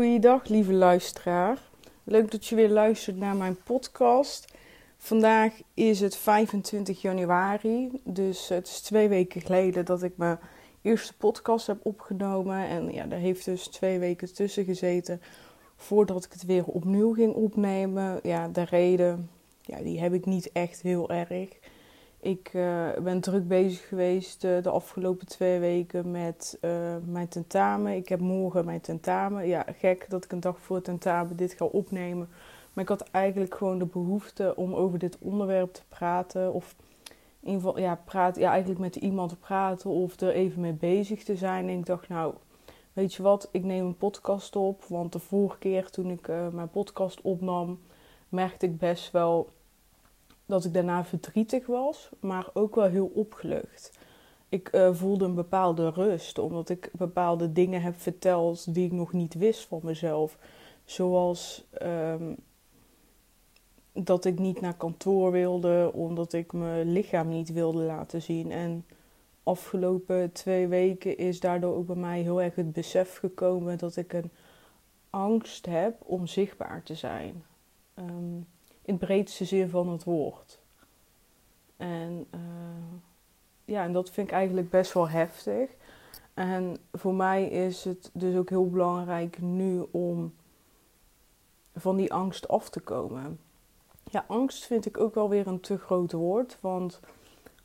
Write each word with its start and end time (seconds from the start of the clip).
Goeiedag, 0.00 0.48
lieve 0.48 0.72
luisteraar. 0.72 1.58
Leuk 2.04 2.30
dat 2.30 2.46
je 2.46 2.54
weer 2.54 2.68
luistert 2.68 3.16
naar 3.16 3.36
mijn 3.36 3.56
podcast. 3.64 4.52
Vandaag 4.96 5.52
is 5.74 6.00
het 6.00 6.16
25 6.16 7.02
januari, 7.02 8.00
dus 8.04 8.48
het 8.48 8.66
is 8.66 8.80
twee 8.80 9.08
weken 9.08 9.40
geleden 9.40 9.84
dat 9.84 10.02
ik 10.02 10.16
mijn 10.16 10.38
eerste 10.82 11.16
podcast 11.16 11.66
heb 11.66 11.78
opgenomen. 11.82 12.66
En 12.68 12.92
ja, 12.92 13.06
daar 13.06 13.18
heeft 13.18 13.44
dus 13.44 13.66
twee 13.66 13.98
weken 13.98 14.34
tussen 14.34 14.64
gezeten 14.64 15.20
voordat 15.76 16.24
ik 16.24 16.32
het 16.32 16.44
weer 16.44 16.64
opnieuw 16.64 17.12
ging 17.14 17.34
opnemen. 17.34 18.20
Ja, 18.22 18.48
de 18.48 18.64
reden, 18.64 19.30
ja, 19.60 19.78
die 19.78 20.00
heb 20.00 20.14
ik 20.14 20.26
niet 20.26 20.52
echt 20.52 20.82
heel 20.82 21.10
erg. 21.10 21.48
Ik 22.22 22.52
uh, 22.54 22.88
ben 23.02 23.20
druk 23.20 23.48
bezig 23.48 23.88
geweest 23.88 24.44
uh, 24.44 24.62
de 24.62 24.70
afgelopen 24.70 25.26
twee 25.26 25.58
weken 25.58 26.10
met 26.10 26.58
uh, 26.60 26.96
mijn 27.04 27.28
tentamen. 27.28 27.96
Ik 27.96 28.08
heb 28.08 28.20
morgen 28.20 28.64
mijn 28.64 28.80
tentamen. 28.80 29.46
Ja, 29.46 29.66
gek 29.78 30.06
dat 30.08 30.24
ik 30.24 30.32
een 30.32 30.40
dag 30.40 30.60
voor 30.60 30.76
het 30.76 30.84
tentamen 30.84 31.36
dit 31.36 31.52
ga 31.52 31.64
opnemen. 31.64 32.28
Maar 32.72 32.84
ik 32.84 32.90
had 32.90 33.08
eigenlijk 33.10 33.54
gewoon 33.54 33.78
de 33.78 33.86
behoefte 33.86 34.56
om 34.56 34.74
over 34.74 34.98
dit 34.98 35.18
onderwerp 35.20 35.72
te 35.72 35.82
praten. 35.88 36.52
Of 36.52 36.74
in 37.40 37.48
ieder 37.48 37.60
geval, 37.60 37.78
ja, 37.78 38.00
praten, 38.04 38.42
ja, 38.42 38.50
eigenlijk 38.50 38.80
met 38.80 38.96
iemand 38.96 39.30
te 39.30 39.36
praten 39.36 39.90
of 39.90 40.20
er 40.20 40.32
even 40.32 40.60
mee 40.60 40.72
bezig 40.72 41.24
te 41.24 41.36
zijn. 41.36 41.68
En 41.68 41.78
ik 41.78 41.86
dacht, 41.86 42.08
nou, 42.08 42.34
weet 42.92 43.14
je 43.14 43.22
wat, 43.22 43.48
ik 43.52 43.64
neem 43.64 43.84
een 43.86 43.96
podcast 43.96 44.56
op. 44.56 44.84
Want 44.84 45.12
de 45.12 45.18
vorige 45.18 45.58
keer 45.58 45.90
toen 45.90 46.10
ik 46.10 46.28
mijn 46.52 46.70
podcast 46.70 47.20
opnam, 47.20 47.80
merkte 48.28 48.66
ik 48.66 48.78
best 48.78 49.10
wel 49.10 49.48
dat 50.50 50.64
ik 50.64 50.74
daarna 50.74 51.04
verdrietig 51.04 51.66
was, 51.66 52.08
maar 52.20 52.50
ook 52.52 52.74
wel 52.74 52.88
heel 52.88 53.10
opgelucht. 53.14 53.98
Ik 54.48 54.68
uh, 54.72 54.94
voelde 54.94 55.24
een 55.24 55.34
bepaalde 55.34 55.90
rust, 55.90 56.38
omdat 56.38 56.68
ik 56.68 56.90
bepaalde 56.92 57.52
dingen 57.52 57.82
heb 57.82 58.00
verteld 58.00 58.74
die 58.74 58.86
ik 58.86 58.92
nog 58.92 59.12
niet 59.12 59.34
wist 59.34 59.66
van 59.66 59.80
mezelf. 59.82 60.38
Zoals 60.84 61.64
um, 61.82 62.36
dat 63.92 64.24
ik 64.24 64.38
niet 64.38 64.60
naar 64.60 64.76
kantoor 64.76 65.30
wilde, 65.30 65.90
omdat 65.94 66.32
ik 66.32 66.52
mijn 66.52 66.92
lichaam 66.92 67.28
niet 67.28 67.52
wilde 67.52 67.82
laten 67.82 68.22
zien. 68.22 68.52
En 68.52 68.86
afgelopen 69.42 70.32
twee 70.32 70.66
weken 70.66 71.16
is 71.18 71.40
daardoor 71.40 71.74
ook 71.74 71.86
bij 71.86 71.96
mij 71.96 72.20
heel 72.20 72.42
erg 72.42 72.54
het 72.54 72.72
besef 72.72 73.16
gekomen 73.16 73.78
dat 73.78 73.96
ik 73.96 74.12
een 74.12 74.30
angst 75.10 75.66
heb 75.66 75.94
om 76.04 76.26
zichtbaar 76.26 76.82
te 76.82 76.94
zijn. 76.94 77.44
Um, 77.98 78.46
in 78.90 78.96
het 78.96 79.04
breedste 79.04 79.44
zin 79.44 79.68
van 79.68 79.88
het 79.88 80.04
woord. 80.04 80.58
En 81.76 82.26
uh, 82.34 82.40
ja, 83.64 83.84
en 83.84 83.92
dat 83.92 84.10
vind 84.10 84.26
ik 84.26 84.32
eigenlijk 84.32 84.70
best 84.70 84.92
wel 84.92 85.08
heftig. 85.08 85.70
En 86.34 86.76
voor 86.92 87.14
mij 87.14 87.48
is 87.48 87.84
het 87.84 88.10
dus 88.12 88.36
ook 88.36 88.48
heel 88.48 88.70
belangrijk 88.70 89.40
nu 89.40 89.86
om 89.90 90.34
van 91.74 91.96
die 91.96 92.12
angst 92.12 92.48
af 92.48 92.70
te 92.70 92.80
komen. 92.80 93.40
Ja, 94.10 94.24
angst 94.28 94.64
vind 94.64 94.86
ik 94.86 94.98
ook 94.98 95.14
wel 95.14 95.28
weer 95.28 95.46
een 95.46 95.60
te 95.60 95.78
groot 95.78 96.12
woord. 96.12 96.58
Want 96.60 97.00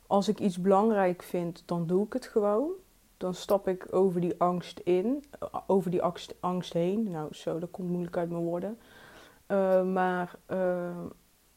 als 0.06 0.28
ik 0.28 0.40
iets 0.40 0.60
belangrijk 0.60 1.22
vind, 1.22 1.62
dan 1.64 1.86
doe 1.86 2.06
ik 2.06 2.12
het 2.12 2.26
gewoon. 2.26 2.70
Dan 3.16 3.34
stap 3.34 3.68
ik 3.68 3.86
over 3.90 4.20
die 4.20 4.34
angst 4.40 4.78
in, 4.78 5.24
over 5.66 5.90
die 5.90 6.02
angst 6.40 6.72
heen. 6.72 7.10
Nou, 7.10 7.34
zo, 7.34 7.58
dat 7.58 7.70
komt 7.70 7.88
moeilijk 7.88 8.16
uit 8.16 8.30
mijn 8.30 8.42
woorden. 8.42 8.78
Uh, 9.48 9.82
maar 9.82 10.38
uh, 10.50 11.04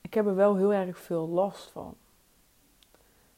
ik 0.01 0.13
heb 0.13 0.25
er 0.25 0.35
wel 0.35 0.55
heel 0.55 0.73
erg 0.73 0.97
veel 0.97 1.27
last 1.27 1.69
van. 1.71 1.95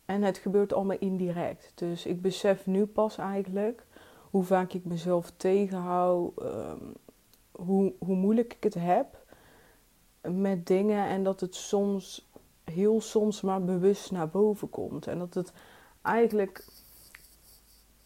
En 0.06 0.22
het 0.22 0.38
gebeurt 0.38 0.74
allemaal 0.74 0.98
indirect. 0.98 1.72
Dus 1.76 2.06
ik 2.06 2.22
besef 2.22 2.66
nu 2.66 2.86
pas 2.86 3.18
eigenlijk 3.18 3.86
hoe 4.30 4.44
vaak 4.44 4.74
ik 4.74 4.86
mezelf 4.86 5.32
tegenhoud, 5.38 6.42
um, 6.42 6.94
hoe, 7.52 7.94
hoe 8.00 8.16
moeilijk 8.16 8.54
ik 8.54 8.64
het 8.64 8.74
heb 8.74 9.22
met 10.22 10.68
dingen 10.68 11.08
en 11.08 11.24
dat 11.24 11.40
het 11.40 11.56
soms, 11.56 12.30
heel 12.64 13.02
soms 13.02 13.42
maar 13.42 13.64
bewust 13.64 14.12
naar 14.12 14.30
boven 14.30 14.70
komt. 14.70 15.08
En 15.08 15.20
dat 15.20 15.34
het 15.34 15.54
eigenlijk, 16.02 16.66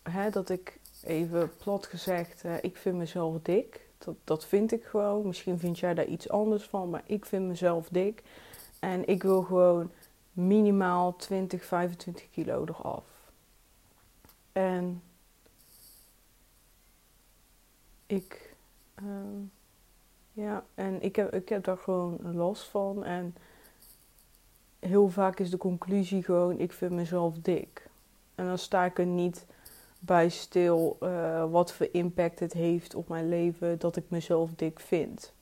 hè, 0.03 0.29
dat 0.29 0.49
ik 0.49 0.79
even 1.03 1.51
plat 1.57 1.85
gezegd, 1.85 2.43
uh, 2.43 2.53
ik 2.61 2.77
vind 2.77 2.97
mezelf 2.97 3.41
dik. 3.41 3.84
Dat, 3.97 4.15
dat 4.23 4.45
vind 4.45 4.71
ik 4.71 4.83
gewoon. 4.83 5.27
Misschien 5.27 5.59
vind 5.59 5.79
jij 5.79 5.93
daar 5.93 6.05
iets 6.05 6.29
anders 6.29 6.63
van, 6.63 6.89
maar 6.89 7.03
ik 7.05 7.25
vind 7.25 7.47
mezelf 7.47 7.89
dik. 7.89 8.23
En 8.79 9.07
ik 9.07 9.23
wil 9.23 9.41
gewoon 9.41 9.91
minimaal 10.33 11.15
20, 11.15 11.65
25 11.65 12.29
kilo 12.31 12.65
eraf. 12.65 13.03
En 14.51 15.01
ik, 18.05 18.55
uh, 19.03 19.05
ja, 20.31 20.65
en 20.75 21.01
ik 21.01 21.15
heb, 21.15 21.33
ik 21.33 21.49
heb 21.49 21.63
daar 21.63 21.77
gewoon 21.77 22.17
last 22.33 22.63
van. 22.63 23.03
En 23.03 23.35
heel 24.79 25.09
vaak 25.09 25.39
is 25.39 25.49
de 25.49 25.57
conclusie 25.57 26.23
gewoon, 26.23 26.59
ik 26.59 26.71
vind 26.71 26.91
mezelf 26.91 27.35
dik. 27.37 27.89
En 28.35 28.45
dan 28.45 28.57
sta 28.57 28.85
ik 28.85 28.99
er 28.99 29.05
niet 29.05 29.45
bij 30.05 30.29
stil 30.29 30.97
uh, 30.99 31.51
wat 31.51 31.73
voor 31.73 31.89
impact 31.91 32.39
het 32.39 32.53
heeft 32.53 32.95
op 32.95 33.07
mijn 33.07 33.29
leven 33.29 33.79
dat 33.79 33.95
ik 33.95 34.03
mezelf 34.07 34.49
dik 34.55 34.79
vind. 34.79 35.33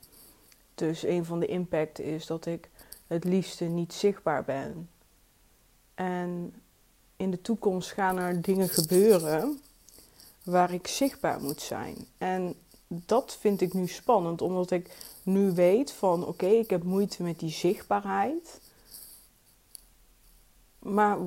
Dus 0.75 1.03
een 1.03 1.25
van 1.25 1.39
de 1.39 1.45
impacten 1.45 2.03
is 2.03 2.25
dat 2.25 2.45
ik 2.45 2.69
het 3.07 3.23
liefste 3.23 3.65
niet 3.65 3.93
zichtbaar 3.93 4.43
ben. 4.43 4.89
En 5.93 6.53
in 7.15 7.31
de 7.31 7.41
toekomst 7.41 7.91
gaan 7.91 8.17
er 8.17 8.41
dingen 8.41 8.69
gebeuren 8.69 9.59
waar 10.43 10.73
ik 10.73 10.87
zichtbaar 10.87 11.41
moet 11.41 11.61
zijn. 11.61 11.95
En 12.17 12.55
dat 12.87 13.37
vind 13.39 13.61
ik 13.61 13.73
nu 13.73 13.87
spannend, 13.87 14.41
omdat 14.41 14.71
ik 14.71 14.95
nu 15.23 15.51
weet 15.51 15.91
van 15.91 16.25
oké, 16.25 16.47
ik 16.47 16.69
heb 16.69 16.83
moeite 16.83 17.23
met 17.23 17.39
die 17.39 17.51
zichtbaarheid. 17.51 18.61
Maar 20.79 21.17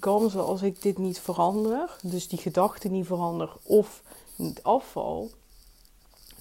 Gans, 0.00 0.36
als 0.36 0.62
ik 0.62 0.82
dit 0.82 0.98
niet 0.98 1.20
verander, 1.20 1.96
dus 2.02 2.28
die 2.28 2.38
gedachten 2.38 2.92
niet 2.92 3.06
verander 3.06 3.52
of 3.62 4.02
niet 4.36 4.62
afval, 4.62 5.30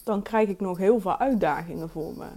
dan 0.04 0.22
krijg 0.22 0.50
ik 0.50 0.60
nog 0.60 0.78
heel 0.78 1.00
veel 1.00 1.18
uitdagingen 1.18 1.90
voor 1.90 2.14
me. 2.18 2.28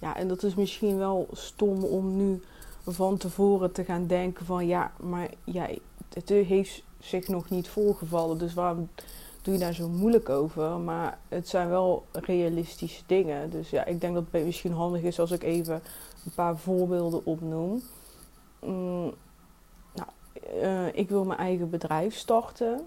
Ja, 0.00 0.16
en 0.16 0.28
dat 0.28 0.42
is 0.42 0.54
misschien 0.54 0.98
wel 0.98 1.28
stom 1.32 1.84
om 1.84 2.16
nu 2.16 2.42
van 2.86 3.16
tevoren 3.16 3.72
te 3.72 3.84
gaan 3.84 4.06
denken 4.06 4.46
van 4.46 4.66
ja, 4.66 4.92
maar 5.00 5.30
jij, 5.44 5.78
het 6.14 6.28
heeft 6.28 6.82
zich 6.98 7.28
nog 7.28 7.50
niet 7.50 7.68
voorgevallen, 7.68 8.38
dus 8.38 8.54
waarom 8.54 8.88
doe 9.42 9.54
je 9.54 9.60
daar 9.60 9.74
zo 9.74 9.88
moeilijk 9.88 10.28
over? 10.28 10.78
Maar 10.80 11.18
het 11.28 11.48
zijn 11.48 11.68
wel 11.68 12.04
realistische 12.12 13.02
dingen. 13.06 13.50
Dus 13.50 13.70
ja, 13.70 13.84
ik 13.84 14.00
denk 14.00 14.14
dat 14.14 14.24
het 14.30 14.44
misschien 14.44 14.72
handig 14.72 15.02
is 15.02 15.20
als 15.20 15.30
ik 15.30 15.42
even 15.42 15.82
een 16.24 16.34
paar 16.34 16.56
voorbeelden 16.56 17.26
opnoem. 17.26 17.82
Uh, 20.54 20.94
ik 20.94 21.08
wil 21.08 21.24
mijn 21.24 21.38
eigen 21.38 21.70
bedrijf 21.70 22.16
starten. 22.16 22.86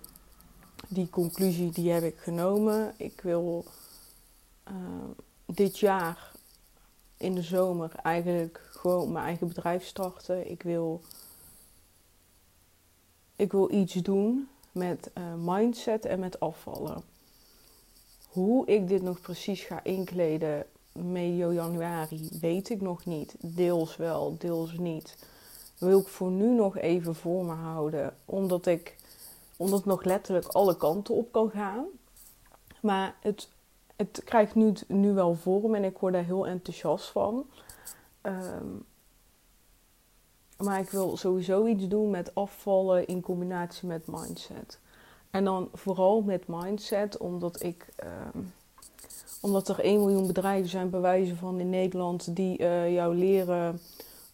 Die 0.87 1.09
conclusie 1.09 1.71
die 1.71 1.91
heb 1.91 2.03
ik 2.03 2.17
genomen. 2.17 2.93
Ik 2.97 3.21
wil 3.21 3.65
uh, 4.67 4.73
dit 5.45 5.79
jaar 5.79 6.31
in 7.17 7.35
de 7.35 7.41
zomer 7.41 7.91
eigenlijk 7.95 8.69
gewoon 8.71 9.11
mijn 9.11 9.25
eigen 9.25 9.47
bedrijf 9.47 9.85
starten. 9.85 10.51
Ik 10.51 10.63
wil, 10.63 11.01
ik 13.35 13.51
wil 13.51 13.71
iets 13.71 13.93
doen 13.93 14.49
met 14.71 15.11
uh, 15.17 15.23
mindset 15.37 16.05
en 16.05 16.19
met 16.19 16.39
afvallen. 16.39 17.03
Hoe 18.27 18.67
ik 18.67 18.87
dit 18.87 19.01
nog 19.01 19.21
precies 19.21 19.61
ga 19.61 19.83
inkleden 19.83 20.65
medio 20.91 21.53
januari 21.53 22.29
weet 22.41 22.69
ik 22.69 22.81
nog 22.81 23.05
niet. 23.05 23.35
Deels 23.39 23.95
wel, 23.95 24.35
deels 24.37 24.77
niet. 24.77 25.17
Wil 25.79 25.99
ik 25.99 26.07
voor 26.07 26.31
nu 26.31 26.49
nog 26.49 26.77
even 26.77 27.15
voor 27.15 27.45
me 27.45 27.53
houden, 27.53 28.15
omdat 28.25 28.65
ik 28.65 28.97
omdat 29.57 29.79
het 29.79 29.87
nog 29.87 30.03
letterlijk 30.03 30.47
alle 30.47 30.77
kanten 30.77 31.15
op 31.15 31.31
kan 31.31 31.49
gaan. 31.49 31.85
Maar 32.81 33.15
het 33.21 33.49
het 33.99 34.21
krijgt 34.23 34.55
nu, 34.55 34.73
nu 34.87 35.13
wel 35.13 35.35
vorm 35.35 35.75
en 35.75 35.83
ik 35.83 35.97
word 35.97 36.13
daar 36.13 36.23
heel 36.23 36.47
enthousiast 36.47 37.09
van. 37.09 37.45
Um, 38.21 38.85
maar 40.57 40.79
ik 40.79 40.89
wil 40.89 41.17
sowieso 41.17 41.65
iets 41.65 41.87
doen 41.87 42.09
met 42.09 42.35
afvallen 42.35 43.07
in 43.07 43.21
combinatie 43.21 43.87
met 43.87 44.07
mindset. 44.07 44.79
En 45.31 45.43
dan 45.43 45.69
vooral 45.73 46.21
met 46.21 46.43
mindset, 46.47 47.17
omdat 47.17 47.63
ik. 47.63 47.87
Um, 48.35 48.53
omdat 49.41 49.67
er 49.67 49.79
1 49.79 49.99
miljoen 49.99 50.27
bedrijven 50.27 50.69
zijn, 50.69 50.89
bewijzen 50.89 51.37
van 51.37 51.59
in 51.59 51.69
Nederland, 51.69 52.35
die 52.35 52.59
uh, 52.59 52.93
jou 52.93 53.15
leren 53.15 53.79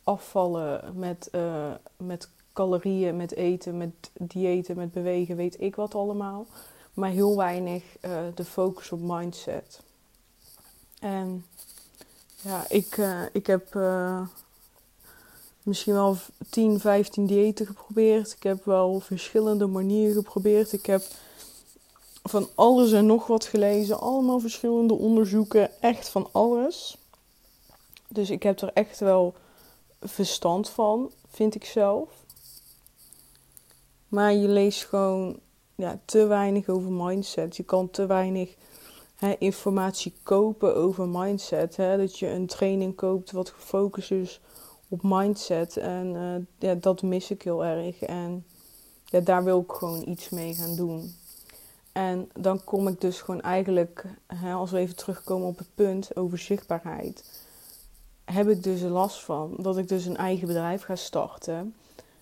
afvallen 0.05 0.97
met, 0.99 1.29
uh, 1.31 1.71
met 1.97 2.29
calorieën, 2.53 3.15
met 3.15 3.35
eten, 3.35 3.77
met 3.77 4.11
diëten, 4.13 4.75
met 4.75 4.91
bewegen, 4.91 5.35
weet 5.35 5.61
ik 5.61 5.75
wat 5.75 5.95
allemaal 5.95 6.45
maar 6.93 7.09
heel 7.09 7.37
weinig 7.37 7.83
uh, 8.01 8.19
de 8.35 8.45
focus 8.45 8.91
op 8.91 8.99
mindset. 9.01 9.81
En 10.99 11.45
ja, 12.41 12.65
ik, 12.69 12.97
uh, 12.97 13.21
ik 13.31 13.47
heb 13.47 13.77
misschien 15.65 15.93
wel 15.93 16.17
10, 16.49 16.79
15 16.79 17.25
diëten 17.25 17.65
geprobeerd. 17.65 18.31
Ik 18.31 18.43
heb 18.43 18.65
wel 18.65 18.99
verschillende 18.99 19.65
manieren 19.65 20.15
geprobeerd. 20.15 20.73
Ik 20.73 20.85
heb 20.85 21.01
van 22.23 22.47
alles 22.55 22.91
en 22.91 23.05
nog 23.05 23.27
wat 23.27 23.45
gelezen. 23.45 23.99
Allemaal 23.99 24.39
verschillende 24.39 24.93
onderzoeken. 24.93 25.81
Echt 25.81 26.09
van 26.09 26.29
alles. 26.31 26.97
Dus 28.07 28.29
ik 28.29 28.43
heb 28.43 28.61
er 28.61 28.71
echt 28.73 28.99
wel 28.99 29.33
verstand 30.07 30.69
van, 30.69 31.11
vind 31.27 31.55
ik 31.55 31.65
zelf. 31.65 32.09
Maar 34.07 34.33
je 34.33 34.47
leest 34.47 34.85
gewoon 34.85 35.39
ja, 35.75 35.99
te 36.05 36.25
weinig 36.25 36.69
over 36.69 36.91
mindset. 36.91 37.57
Je 37.57 37.63
kan 37.63 37.89
te 37.89 38.05
weinig 38.05 38.55
hè, 39.15 39.35
informatie 39.39 40.13
kopen 40.23 40.75
over 40.75 41.07
mindset. 41.07 41.75
Hè? 41.75 41.97
Dat 41.97 42.19
je 42.19 42.29
een 42.29 42.47
training 42.47 42.95
koopt 42.95 43.31
wat 43.31 43.49
gefocust 43.49 44.11
is 44.11 44.41
op 44.87 44.99
mindset. 45.03 45.77
En 45.77 46.13
uh, 46.13 46.69
ja, 46.69 46.75
dat 46.75 47.01
mis 47.01 47.31
ik 47.31 47.41
heel 47.41 47.65
erg. 47.65 48.01
En 48.01 48.45
ja, 49.05 49.19
daar 49.19 49.43
wil 49.43 49.59
ik 49.59 49.71
gewoon 49.71 50.03
iets 50.07 50.29
mee 50.29 50.53
gaan 50.53 50.75
doen. 50.75 51.15
En 51.91 52.29
dan 52.33 52.63
kom 52.63 52.87
ik 52.87 53.01
dus 53.01 53.21
gewoon 53.21 53.41
eigenlijk, 53.41 54.05
hè, 54.27 54.53
als 54.53 54.71
we 54.71 54.77
even 54.77 54.95
terugkomen 54.95 55.47
op 55.47 55.57
het 55.57 55.75
punt 55.75 56.15
over 56.15 56.37
zichtbaarheid, 56.37 57.44
heb 58.25 58.49
ik 58.49 58.63
dus 58.63 58.81
last 58.81 59.23
van 59.23 59.55
dat 59.57 59.77
ik 59.77 59.87
dus 59.87 60.05
een 60.05 60.17
eigen 60.17 60.47
bedrijf 60.47 60.83
ga 60.83 60.95
starten. 60.95 61.75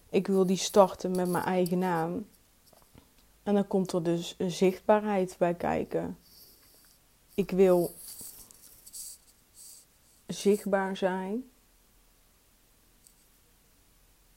Ik 0.10 0.28
wil 0.28 0.46
die 0.46 0.58
starten 0.58 1.16
met 1.16 1.30
mijn 1.30 1.44
eigen 1.44 1.80
naam. 1.80 2.26
En 3.44 3.54
dan 3.54 3.68
komt 3.68 3.92
er 3.92 4.04
dus 4.04 4.36
een 4.38 4.52
zichtbaarheid 4.52 5.36
bij 5.38 5.54
kijken. 5.54 6.18
Ik 7.34 7.52
wil 7.52 7.94
zichtbaar 10.28 10.98
zijn. 10.98 11.50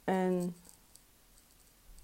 En 0.05 0.55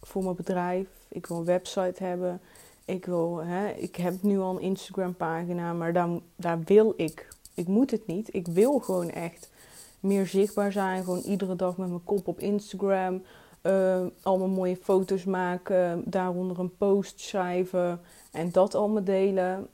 voor 0.00 0.22
mijn 0.22 0.36
bedrijf, 0.36 0.88
ik 1.08 1.26
wil 1.26 1.36
een 1.36 1.44
website 1.44 2.04
hebben. 2.04 2.40
Ik, 2.84 3.04
wil, 3.04 3.36
hè, 3.36 3.68
ik 3.68 3.96
heb 3.96 4.22
nu 4.22 4.38
al 4.38 4.54
een 4.54 4.60
Instagram 4.60 5.14
pagina, 5.14 5.72
maar 5.72 5.92
daar, 5.92 6.08
daar 6.36 6.60
wil 6.60 6.94
ik. 6.96 7.28
Ik 7.54 7.66
moet 7.66 7.90
het 7.90 8.06
niet. 8.06 8.34
Ik 8.34 8.46
wil 8.46 8.78
gewoon 8.78 9.10
echt 9.10 9.50
meer 10.02 10.26
zichtbaar 10.26 10.72
zijn. 10.72 11.04
Gewoon 11.04 11.20
iedere 11.20 11.56
dag 11.56 11.76
met 11.76 11.88
mijn 11.88 12.04
kop 12.04 12.28
op 12.28 12.38
Instagram. 12.38 13.22
Uh, 13.62 14.06
allemaal 14.22 14.48
mooie 14.48 14.76
foto's 14.76 15.24
maken. 15.24 16.02
Daaronder 16.04 16.58
een 16.58 16.76
post 16.76 17.20
schrijven. 17.20 18.00
En 18.32 18.52
dat 18.52 18.74
allemaal 18.74 19.04
delen. 19.04 19.68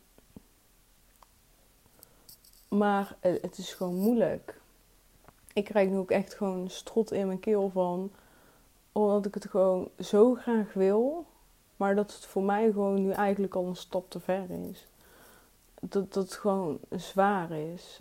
Maar 2.69 3.17
het 3.21 3.59
is 3.59 3.75
gewoon 3.75 3.97
moeilijk. 3.97 4.61
Ik 5.53 5.65
krijg 5.65 5.89
nu 5.89 5.97
ook 5.97 6.11
echt 6.11 6.35
gewoon 6.35 6.71
strot 6.71 7.13
in 7.13 7.27
mijn 7.27 7.41
keel 7.41 7.71
van. 7.71 8.11
Omdat 8.93 9.27
ik 9.27 9.35
het 9.35 9.47
gewoon 9.47 9.89
zo 9.99 10.35
graag 10.35 10.73
wil. 10.73 11.27
Maar 11.77 11.95
dat 11.95 12.13
het 12.13 12.27
voor 12.27 12.43
mij 12.43 12.73
gewoon 12.73 13.03
nu 13.03 13.11
eigenlijk 13.11 13.55
al 13.55 13.67
een 13.67 13.77
stap 13.77 14.11
te 14.11 14.21
ver 14.21 14.51
is. 14.71 14.87
Dat, 15.81 16.13
dat 16.13 16.33
gewoon 16.33 16.79
zwaar 16.91 17.51
is. 17.51 18.01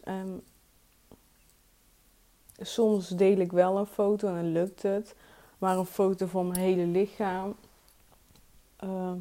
Soms 2.59 3.07
deel 3.07 3.37
ik 3.37 3.51
wel 3.51 3.77
een 3.77 3.85
foto 3.85 4.27
en 4.27 4.33
dan 4.33 4.51
lukt 4.51 4.83
het. 4.83 5.15
Maar 5.57 5.77
een 5.77 5.85
foto 5.85 6.25
van 6.25 6.47
mijn 6.47 6.59
hele 6.59 6.85
lichaam 6.85 7.55
uh, 8.83 9.11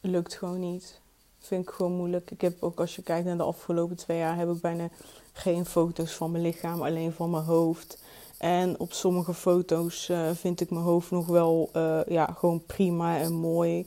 lukt 0.00 0.34
gewoon 0.34 0.60
niet. 0.60 1.00
Vind 1.38 1.62
ik 1.68 1.74
gewoon 1.74 1.92
moeilijk. 1.92 2.30
Ik 2.30 2.40
heb 2.40 2.62
ook 2.62 2.80
als 2.80 2.96
je 2.96 3.02
kijkt 3.02 3.26
naar 3.26 3.36
de 3.36 3.42
afgelopen 3.42 3.96
twee 3.96 4.18
jaar 4.18 4.36
heb 4.36 4.50
ik 4.50 4.60
bijna 4.60 4.88
geen 5.32 5.66
foto's 5.66 6.12
van 6.12 6.30
mijn 6.30 6.42
lichaam, 6.42 6.82
alleen 6.82 7.12
van 7.12 7.30
mijn 7.30 7.44
hoofd. 7.44 8.02
En 8.38 8.78
op 8.78 8.92
sommige 8.92 9.34
foto's 9.34 10.08
uh, 10.08 10.30
vind 10.30 10.60
ik 10.60 10.70
mijn 10.70 10.84
hoofd 10.84 11.10
nog 11.10 11.26
wel 11.26 11.70
uh, 11.76 12.00
ja, 12.06 12.26
gewoon 12.38 12.64
prima 12.66 13.18
en 13.18 13.32
mooi. 13.32 13.86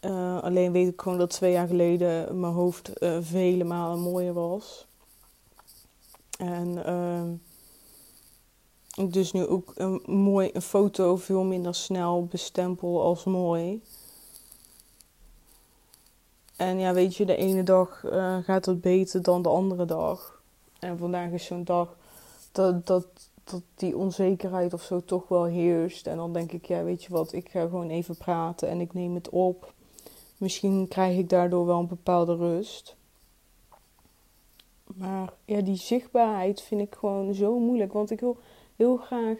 Uh, 0.00 0.42
alleen 0.42 0.72
weet 0.72 0.88
ik 0.88 1.00
gewoon 1.00 1.18
dat 1.18 1.30
twee 1.30 1.52
jaar 1.52 1.66
geleden 1.66 2.40
mijn 2.40 2.52
hoofd 2.52 2.90
vele 3.20 3.64
malen 3.64 4.00
mooier 4.00 4.32
was. 4.32 4.86
En 6.38 6.84
ehm, 6.84 7.32
ik 9.04 9.12
dus 9.12 9.32
nu 9.32 9.46
ook 9.46 9.72
een, 9.74 10.02
mooi, 10.06 10.50
een 10.52 10.62
foto 10.62 11.16
veel 11.16 11.44
minder 11.44 11.74
snel 11.74 12.24
bestempel 12.24 13.02
als 13.02 13.24
mooi. 13.24 13.82
En 16.56 16.78
ja, 16.78 16.92
weet 16.92 17.16
je, 17.16 17.24
de 17.24 17.36
ene 17.36 17.62
dag 17.62 18.02
uh, 18.04 18.36
gaat 18.36 18.64
het 18.64 18.80
beter 18.80 19.22
dan 19.22 19.42
de 19.42 19.48
andere 19.48 19.84
dag. 19.84 20.42
En 20.78 20.98
vandaag 20.98 21.30
is 21.30 21.44
zo'n 21.44 21.64
dag 21.64 21.96
dat, 22.52 22.86
dat, 22.86 23.06
dat 23.44 23.62
die 23.74 23.96
onzekerheid 23.96 24.72
of 24.72 24.82
zo 24.82 25.04
toch 25.04 25.28
wel 25.28 25.44
heerst. 25.44 26.06
En 26.06 26.16
dan 26.16 26.32
denk 26.32 26.52
ik, 26.52 26.66
ja, 26.66 26.84
weet 26.84 27.02
je 27.02 27.12
wat, 27.12 27.32
ik 27.32 27.48
ga 27.48 27.60
gewoon 27.60 27.90
even 27.90 28.16
praten 28.16 28.68
en 28.68 28.80
ik 28.80 28.94
neem 28.94 29.14
het 29.14 29.28
op. 29.28 29.72
Misschien 30.36 30.88
krijg 30.88 31.18
ik 31.18 31.28
daardoor 31.28 31.66
wel 31.66 31.78
een 31.78 31.86
bepaalde 31.86 32.36
rust. 32.36 32.96
Maar 34.96 35.32
ja, 35.44 35.60
die 35.60 35.76
zichtbaarheid 35.76 36.62
vind 36.62 36.80
ik 36.80 36.94
gewoon 36.94 37.34
zo 37.34 37.58
moeilijk. 37.58 37.92
Want 37.92 38.10
ik 38.10 38.20
wil 38.20 38.36
heel 38.76 38.96
graag 38.96 39.36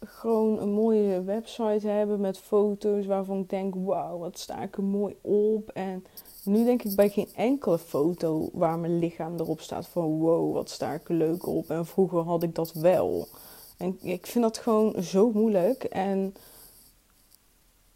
gewoon 0.00 0.58
een 0.60 0.72
mooie 0.72 1.22
website 1.22 1.88
hebben 1.88 2.20
met 2.20 2.38
foto's 2.38 3.06
waarvan 3.06 3.38
ik 3.38 3.50
denk: 3.50 3.74
wauw, 3.74 4.18
wat 4.18 4.38
sta 4.38 4.62
ik 4.62 4.76
er 4.76 4.82
mooi 4.82 5.16
op. 5.20 5.70
En 5.70 6.04
nu 6.44 6.64
denk 6.64 6.82
ik 6.82 6.96
bij 6.96 7.08
geen 7.08 7.28
enkele 7.36 7.78
foto 7.78 8.48
waar 8.52 8.78
mijn 8.78 8.98
lichaam 8.98 9.38
erop 9.38 9.60
staat 9.60 9.86
van: 9.86 10.18
wow, 10.18 10.52
wat 10.52 10.70
sta 10.70 10.92
ik 10.92 11.08
er 11.08 11.14
leuk 11.14 11.46
op. 11.46 11.70
En 11.70 11.86
vroeger 11.86 12.20
had 12.20 12.42
ik 12.42 12.54
dat 12.54 12.72
wel. 12.72 13.28
En 13.76 13.98
ik 14.02 14.26
vind 14.26 14.44
dat 14.44 14.58
gewoon 14.58 15.02
zo 15.02 15.30
moeilijk. 15.34 15.84
En, 15.84 16.34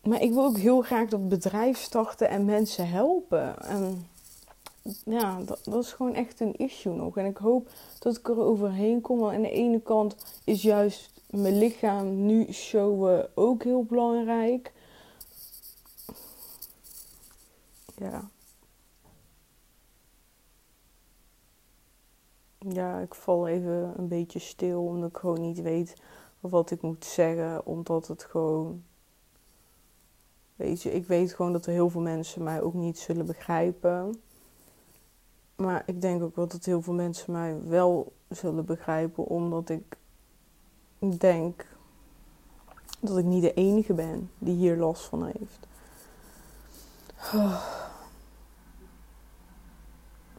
maar 0.03 0.23
ik 0.23 0.33
wil 0.33 0.45
ook 0.45 0.59
heel 0.59 0.83
graag 0.83 1.09
dat 1.09 1.29
bedrijf 1.29 1.79
starten 1.79 2.29
en 2.29 2.45
mensen 2.45 2.89
helpen. 2.89 3.61
En 3.61 4.07
ja, 5.05 5.41
dat, 5.65 5.85
is 5.85 5.93
gewoon 5.93 6.15
echt 6.15 6.41
een 6.41 6.57
issue 6.57 6.95
nog. 6.95 7.17
En 7.17 7.25
ik 7.25 7.37
hoop 7.37 7.71
dat 7.99 8.17
ik 8.17 8.29
er 8.29 8.41
overheen 8.41 9.01
kom. 9.01 9.19
Want 9.19 9.35
aan 9.35 9.43
de 9.43 9.51
ene 9.51 9.81
kant 9.81 10.17
is 10.45 10.63
juist 10.63 11.11
mijn 11.31 11.59
lichaam 11.59 12.27
nu 12.27 12.53
showen 12.53 13.31
ook 13.35 13.63
heel 13.63 13.85
belangrijk. 13.85 14.73
Ja. 17.97 18.31
Ja, 22.59 22.99
ik 23.01 23.15
val 23.15 23.49
even 23.49 23.93
een 23.97 24.09
beetje 24.09 24.39
stil 24.39 24.85
omdat 24.85 25.09
ik 25.11 25.17
gewoon 25.17 25.41
niet 25.41 25.63
weet 25.63 25.97
wat 26.41 26.71
ik 26.71 26.83
moet 26.83 27.05
zeggen. 27.05 27.67
Omdat 27.67 28.09
het 28.09 28.25
gewoon. 28.25 28.83
Weet 30.57 30.83
je, 30.83 30.93
ik 30.93 31.07
weet 31.07 31.33
gewoon 31.33 31.53
dat 31.53 31.67
er 31.67 31.73
heel 31.73 31.91
veel 31.91 32.01
mensen 32.01 32.43
mij 32.43 32.63
ook 32.63 32.75
niet 32.75 32.99
zullen 32.99 33.27
begrijpen. 33.27 34.21
Maar 35.59 35.83
ik 35.87 36.01
denk 36.01 36.23
ook 36.23 36.37
wel 36.37 36.47
dat 36.47 36.65
heel 36.65 36.83
veel 36.83 36.95
mensen 36.95 37.33
mij 37.33 37.57
wel 37.65 38.13
zullen 38.29 38.65
begrijpen, 38.65 39.25
omdat 39.25 39.69
ik 39.69 39.97
denk 41.19 41.67
dat 43.01 43.19
ik 43.19 43.25
niet 43.25 43.43
de 43.43 43.55
enige 43.55 43.95
ben 43.95 44.31
die 44.39 44.55
hier 44.55 44.77
last 44.77 45.05
van 45.05 45.25
heeft. 45.25 45.67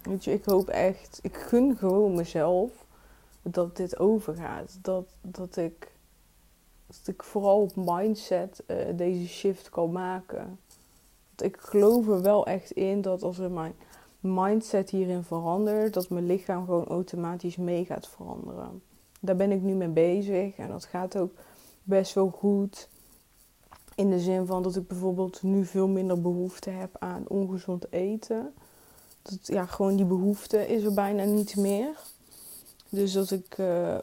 Weet 0.02 0.24
je, 0.24 0.32
ik 0.32 0.46
hoop 0.46 0.68
echt, 0.68 1.20
ik 1.22 1.38
gun 1.38 1.78
gewoon 1.78 2.16
mezelf 2.16 2.86
dat 3.42 3.78
dit 3.78 4.00
overgaat. 4.00 4.78
Dat, 4.82 5.06
dat, 5.22 5.56
ik, 5.58 5.92
dat 6.88 7.08
ik 7.08 7.24
vooral 7.24 7.62
op 7.62 7.72
mindset 7.76 8.64
uh, 8.68 8.78
deze 8.96 9.28
shift 9.28 9.70
kan 9.70 9.92
maken. 9.92 10.60
Want 11.30 11.54
ik 11.54 11.58
geloof 11.58 12.08
er 12.08 12.22
wel 12.22 12.46
echt 12.46 12.72
in 12.72 13.02
dat 13.02 13.24
als 13.24 13.38
er 13.38 13.52
mijn 13.52 13.76
mindset 14.20 14.90
hierin 14.90 15.24
verandert, 15.24 15.94
dat 15.94 16.10
mijn 16.10 16.26
lichaam 16.26 16.66
gewoon 16.66 16.88
automatisch 16.88 17.58
mee 17.58 17.86
gaat 17.86 18.08
veranderen. 18.08 18.82
Daar 19.20 19.36
ben 19.36 19.52
ik 19.52 19.62
nu 19.62 19.74
mee 19.74 19.88
bezig 19.88 20.56
en 20.56 20.68
dat 20.68 20.86
gaat 20.86 21.18
ook 21.18 21.32
best 21.84 22.14
wel 22.14 22.30
goed. 22.30 22.90
In 23.96 24.10
de 24.10 24.20
zin 24.20 24.46
van 24.46 24.64
dat 24.64 24.76
ik 24.76 24.88
bijvoorbeeld 24.88 25.44
nu 25.44 25.66
veel 25.66 25.88
minder 25.88 26.22
behoefte 26.22 26.70
heb 26.70 26.96
aan 27.00 27.26
ongezond 27.28 27.92
eten. 27.92 28.54
Dat, 29.22 29.48
ja, 29.48 29.66
gewoon 29.66 29.96
die 29.96 30.06
behoefte 30.06 30.68
is 30.68 30.84
er 30.84 30.94
bijna 30.94 31.24
niet 31.24 31.56
meer. 31.56 31.98
Dus 32.90 33.12
dat 33.12 33.32
ik 33.32 33.58
uh, 33.58 33.98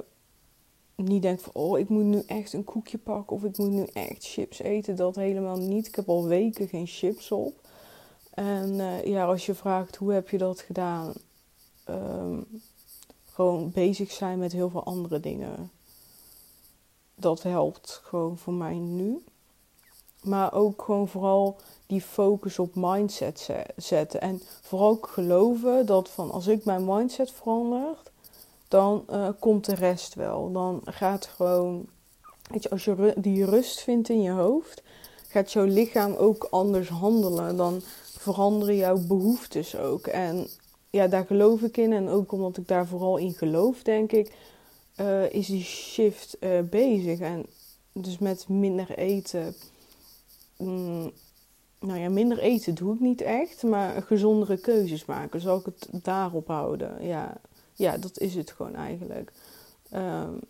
niet 0.95 1.23
denk 1.23 1.41
van, 1.41 1.53
oh, 1.53 1.79
ik 1.79 1.89
moet 1.89 2.05
nu 2.05 2.23
echt 2.27 2.53
een 2.53 2.65
koekje 2.65 2.99
pakken 2.99 3.37
of 3.37 3.45
ik 3.45 3.59
moet 3.59 3.71
nu 3.71 3.85
echt 3.93 4.25
chips 4.25 4.59
eten. 4.59 4.97
Dat 4.97 5.17
helemaal 5.17 5.57
niet. 5.57 5.87
Ik 5.87 5.95
heb 5.95 6.09
al 6.09 6.27
weken 6.27 6.69
geen 6.69 6.87
chips 6.87 7.33
op. 7.33 7.66
En 8.37 8.73
uh, 8.73 9.05
ja, 9.05 9.27
als 9.27 9.47
je 9.47 9.55
vraagt 9.55 9.97
hoe 9.97 10.13
heb 10.13 10.29
je 10.29 10.39
dat 10.39 10.61
gedaan, 10.61 11.13
um, 11.89 12.47
gewoon 13.33 13.71
bezig 13.71 14.11
zijn 14.11 14.39
met 14.39 14.53
heel 14.53 14.71
veel 14.71 14.85
andere 14.85 15.21
dingen. 15.21 15.71
Dat 17.15 17.43
helpt 17.43 18.01
gewoon 18.05 18.39
voor 18.39 18.53
mij 18.53 18.75
nu. 18.75 19.25
Maar 20.23 20.53
ook 20.53 20.83
gewoon 20.83 21.09
vooral 21.09 21.57
die 21.87 22.01
focus 22.01 22.59
op 22.59 22.75
mindset 22.75 23.49
zetten. 23.77 24.21
En 24.21 24.43
vooral 24.61 24.89
ook 24.89 25.09
geloven 25.09 25.87
dat 25.87 26.11
van 26.11 26.31
als 26.31 26.47
ik 26.47 26.65
mijn 26.65 26.85
mindset 26.85 27.31
verander, 27.31 27.97
dan 28.69 29.05
uh, 29.11 29.29
komt 29.39 29.65
de 29.65 29.75
rest 29.75 30.15
wel. 30.15 30.53
Dan 30.53 30.81
gaat 30.85 31.27
gewoon, 31.27 31.87
weet 32.51 32.63
je, 32.63 32.71
als 32.71 32.85
je 32.85 33.15
die 33.17 33.45
rust 33.45 33.81
vindt 33.81 34.09
in 34.09 34.23
je 34.23 34.31
hoofd, 34.31 34.83
gaat 35.29 35.53
jouw 35.53 35.65
lichaam 35.65 36.15
ook 36.15 36.47
anders 36.51 36.89
handelen. 36.89 37.57
Dan 37.57 37.83
veranderen 38.33 38.77
jouw 38.77 38.99
behoeftes 38.99 39.77
ook. 39.77 40.07
En 40.07 40.47
ja, 40.91 41.07
daar 41.07 41.27
geloof 41.27 41.63
ik 41.63 41.77
in. 41.77 41.93
En 41.93 42.09
ook 42.09 42.33
omdat 42.33 42.57
ik 42.57 42.69
daar 42.69 42.87
vooral 42.87 43.17
in 43.17 43.33
geloof, 43.33 43.83
denk 43.83 44.13
ik, 44.13 44.35
uh, 45.01 45.33
is 45.33 45.47
die 45.47 45.63
shift 45.63 46.37
uh, 46.41 46.61
bezig. 46.71 47.21
En 47.21 47.47
dus 47.93 48.19
met 48.19 48.49
minder 48.49 48.91
eten. 48.99 49.55
Mm, 50.57 51.13
nou 51.81 51.99
ja, 52.01 52.09
minder 52.09 52.39
eten 52.39 52.75
doe 52.75 52.95
ik 52.95 53.01
niet 53.01 53.21
echt, 53.21 53.63
maar 53.63 54.03
gezondere 54.03 54.57
keuzes 54.57 55.05
maken. 55.05 55.41
Zal 55.41 55.59
ik 55.59 55.65
het 55.65 55.89
daarop 55.93 56.47
houden? 56.47 57.07
Ja, 57.07 57.41
ja 57.75 57.99
dat 57.99 58.19
is 58.19 58.35
het 58.35 58.51
gewoon 58.51 58.75
eigenlijk. 58.75 59.33
Um, 59.95 60.41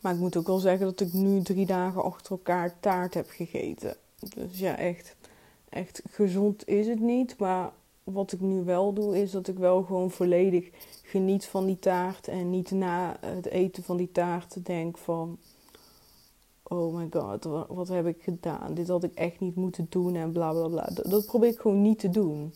maar 0.00 0.14
ik 0.14 0.18
moet 0.18 0.36
ook 0.36 0.46
wel 0.46 0.58
zeggen 0.58 0.86
dat 0.86 1.00
ik 1.00 1.12
nu 1.12 1.42
drie 1.42 1.66
dagen 1.66 2.02
achter 2.02 2.32
elkaar 2.32 2.80
taart 2.80 3.14
heb 3.14 3.30
gegeten. 3.30 3.96
Dus 4.34 4.58
ja, 4.58 4.76
echt, 4.76 5.16
echt 5.70 6.02
gezond 6.10 6.68
is 6.68 6.86
het 6.86 7.00
niet. 7.00 7.38
Maar 7.38 7.72
wat 8.04 8.32
ik 8.32 8.40
nu 8.40 8.64
wel 8.64 8.92
doe, 8.92 9.20
is 9.20 9.30
dat 9.30 9.48
ik 9.48 9.58
wel 9.58 9.82
gewoon 9.82 10.10
volledig 10.10 10.70
geniet 11.02 11.46
van 11.46 11.66
die 11.66 11.78
taart. 11.78 12.28
En 12.28 12.50
niet 12.50 12.70
na 12.70 13.16
het 13.20 13.46
eten 13.46 13.82
van 13.82 13.96
die 13.96 14.12
taart 14.12 14.66
denk 14.66 14.98
van... 14.98 15.38
Oh 16.62 16.94
my 16.94 17.08
god, 17.10 17.44
wat 17.68 17.88
heb 17.88 18.06
ik 18.06 18.22
gedaan? 18.22 18.74
Dit 18.74 18.88
had 18.88 19.04
ik 19.04 19.14
echt 19.14 19.40
niet 19.40 19.54
moeten 19.54 19.86
doen 19.88 20.14
en 20.14 20.32
bla 20.32 20.50
bla 20.50 20.68
bla. 20.68 20.88
Dat, 21.02 21.26
probeer 21.26 21.48
ik 21.48 21.58
gewoon 21.58 21.82
niet 21.82 21.98
te 21.98 22.10
doen. 22.10 22.54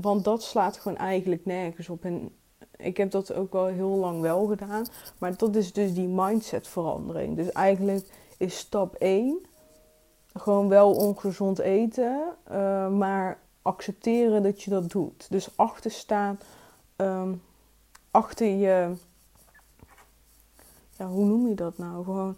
Want 0.00 0.24
dat 0.24 0.42
slaat 0.42 0.76
gewoon 0.76 0.98
eigenlijk 0.98 1.44
nergens 1.44 1.88
op. 1.88 2.04
En 2.04 2.30
ik 2.76 2.96
heb 2.96 3.10
dat 3.10 3.32
ook 3.32 3.52
wel 3.52 3.66
heel 3.66 3.96
lang 3.96 4.20
wel 4.20 4.46
gedaan. 4.46 4.86
Maar 5.18 5.36
dat 5.36 5.56
is 5.56 5.72
dus 5.72 5.94
die 5.94 6.08
mindset 6.08 6.68
verandering. 6.68 7.36
Dus 7.36 7.52
eigenlijk 7.52 8.06
is 8.38 8.58
stap 8.58 8.94
1 8.94 9.38
gewoon 10.34 10.68
wel 10.68 10.94
ongezond 10.94 11.58
eten. 11.58 12.22
Uh, 12.50 12.88
maar 12.88 13.38
accepteren 13.62 14.42
dat 14.42 14.62
je 14.62 14.70
dat 14.70 14.90
doet. 14.90 15.26
Dus 15.30 15.56
achter 15.56 15.90
staan. 15.90 16.38
Um, 16.96 17.42
achter 18.10 18.46
je. 18.46 18.92
Ja, 20.90 21.06
hoe 21.06 21.24
noem 21.24 21.48
je 21.48 21.54
dat 21.54 21.78
nou? 21.78 22.04
Gewoon, 22.04 22.36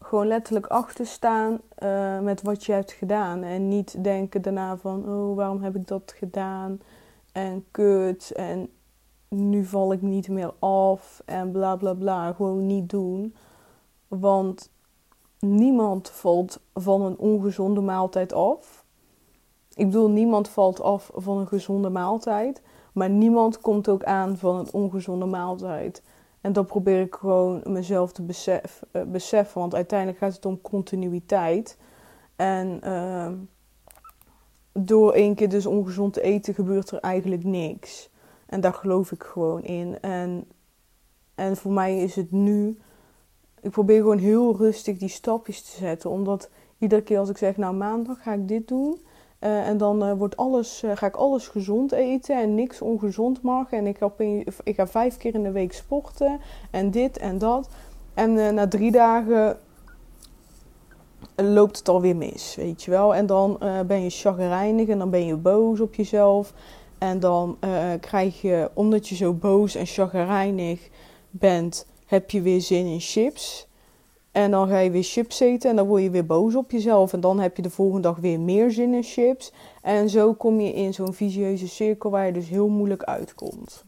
gewoon 0.00 0.26
letterlijk 0.26 0.66
achter 0.66 1.06
staan 1.06 1.60
uh, 1.78 2.20
met 2.20 2.42
wat 2.42 2.64
je 2.64 2.72
hebt 2.72 2.92
gedaan. 2.92 3.42
En 3.42 3.68
niet 3.68 4.04
denken 4.04 4.42
daarna 4.42 4.76
van: 4.76 5.08
oh, 5.08 5.36
waarom 5.36 5.62
heb 5.62 5.76
ik 5.76 5.86
dat 5.86 6.14
gedaan? 6.16 6.80
En 7.32 7.64
kut. 7.70 8.30
En 8.30 8.70
nu 9.28 9.64
val 9.64 9.92
ik 9.92 10.02
niet 10.02 10.28
meer 10.28 10.52
af 10.58 11.22
en 11.24 11.50
bla 11.50 11.76
bla 11.76 11.94
bla. 11.94 12.32
Gewoon 12.32 12.66
niet 12.66 12.90
doen. 12.90 13.34
Want 14.08 14.70
niemand 15.38 16.10
valt 16.10 16.60
van 16.74 17.02
een 17.02 17.18
ongezonde 17.18 17.80
maaltijd 17.80 18.32
af. 18.32 18.84
Ik 19.74 19.86
bedoel, 19.86 20.10
niemand 20.10 20.48
valt 20.48 20.80
af 20.80 21.10
van 21.14 21.38
een 21.38 21.48
gezonde 21.48 21.88
maaltijd. 21.90 22.62
Maar 22.92 23.10
niemand 23.10 23.60
komt 23.60 23.88
ook 23.88 24.04
aan 24.04 24.38
van 24.38 24.56
een 24.56 24.72
ongezonde 24.72 25.26
maaltijd. 25.26 26.02
En 26.40 26.52
dat 26.52 26.66
probeer 26.66 27.00
ik 27.00 27.14
gewoon 27.14 27.62
mezelf 27.66 28.12
te 28.12 28.60
uh, 28.92 29.02
beseffen. 29.02 29.60
Want 29.60 29.74
uiteindelijk 29.74 30.18
gaat 30.18 30.34
het 30.34 30.46
om 30.46 30.60
continuïteit. 30.60 31.78
En 32.36 32.80
uh, 32.84 33.32
door 34.72 35.12
één 35.12 35.34
keer 35.34 35.48
dus 35.48 35.66
ongezond 35.66 36.12
te 36.12 36.22
eten 36.22 36.54
gebeurt 36.54 36.90
er 36.90 36.98
eigenlijk 36.98 37.44
niks. 37.44 38.10
En 38.46 38.60
daar 38.60 38.74
geloof 38.74 39.12
ik 39.12 39.22
gewoon 39.22 39.62
in. 39.62 40.00
En, 40.00 40.48
en 41.34 41.56
voor 41.56 41.72
mij 41.72 42.02
is 42.02 42.14
het 42.16 42.32
nu. 42.32 42.78
Ik 43.66 43.72
probeer 43.72 44.00
gewoon 44.00 44.18
heel 44.18 44.56
rustig 44.56 44.98
die 44.98 45.08
stapjes 45.08 45.62
te 45.62 45.76
zetten. 45.76 46.10
Omdat 46.10 46.50
iedere 46.78 47.02
keer 47.02 47.18
als 47.18 47.28
ik 47.28 47.36
zeg, 47.36 47.56
nou 47.56 47.74
maandag 47.74 48.22
ga 48.22 48.32
ik 48.32 48.48
dit 48.48 48.68
doen. 48.68 49.00
Uh, 49.40 49.68
en 49.68 49.76
dan 49.76 50.08
uh, 50.08 50.12
wordt 50.12 50.36
alles, 50.36 50.82
uh, 50.82 50.90
ga 50.94 51.06
ik 51.06 51.16
alles 51.16 51.48
gezond 51.48 51.92
eten 51.92 52.36
en 52.36 52.54
niks 52.54 52.80
ongezond 52.80 53.42
mag. 53.42 53.72
En 53.72 53.86
ik 53.86 53.98
ga, 53.98 54.12
ik 54.62 54.74
ga 54.74 54.86
vijf 54.86 55.16
keer 55.16 55.34
in 55.34 55.42
de 55.42 55.50
week 55.50 55.72
sporten 55.72 56.40
en 56.70 56.90
dit 56.90 57.18
en 57.18 57.38
dat. 57.38 57.68
En 58.14 58.54
na 58.54 58.68
drie 58.68 58.90
dagen 58.90 59.58
loopt 61.36 61.78
het 61.78 61.88
alweer 61.88 62.16
mis, 62.16 62.54
weet 62.56 62.82
je 62.82 62.90
wel. 62.90 63.14
En 63.14 63.26
dan 63.26 63.58
ben 63.86 64.02
je 64.02 64.10
chagrijnig 64.10 64.88
en 64.88 64.98
dan 64.98 65.10
ben 65.10 65.26
je 65.26 65.36
boos 65.36 65.80
op 65.80 65.94
jezelf. 65.94 66.52
En 66.98 67.20
dan 67.20 67.58
krijg 68.00 68.40
je, 68.40 68.70
omdat 68.74 69.08
je 69.08 69.14
zo 69.14 69.32
boos 69.32 69.74
en 69.74 69.86
chagrijnig 69.86 70.88
bent, 71.30 71.86
heb 72.06 72.30
je 72.30 72.40
weer 72.40 72.60
zin 72.60 72.86
in 72.86 73.00
chips. 73.00 73.68
En 74.30 74.50
dan 74.50 74.68
ga 74.68 74.78
je 74.78 74.90
weer 74.90 75.02
chips 75.02 75.40
eten 75.40 75.70
en 75.70 75.76
dan 75.76 75.86
word 75.86 76.02
je 76.02 76.10
weer 76.10 76.26
boos 76.26 76.54
op 76.54 76.70
jezelf. 76.70 77.12
En 77.12 77.20
dan 77.20 77.38
heb 77.38 77.56
je 77.56 77.62
de 77.62 77.70
volgende 77.70 78.02
dag 78.02 78.16
weer 78.16 78.40
meer 78.40 78.70
zin 78.70 78.94
in 78.94 79.02
chips. 79.02 79.52
En 79.82 80.08
zo 80.08 80.34
kom 80.34 80.60
je 80.60 80.72
in 80.72 80.94
zo'n 80.94 81.14
visieuze 81.14 81.68
cirkel 81.68 82.10
waar 82.10 82.26
je 82.26 82.32
dus 82.32 82.48
heel 82.48 82.68
moeilijk 82.68 83.02
uitkomt. 83.02 83.84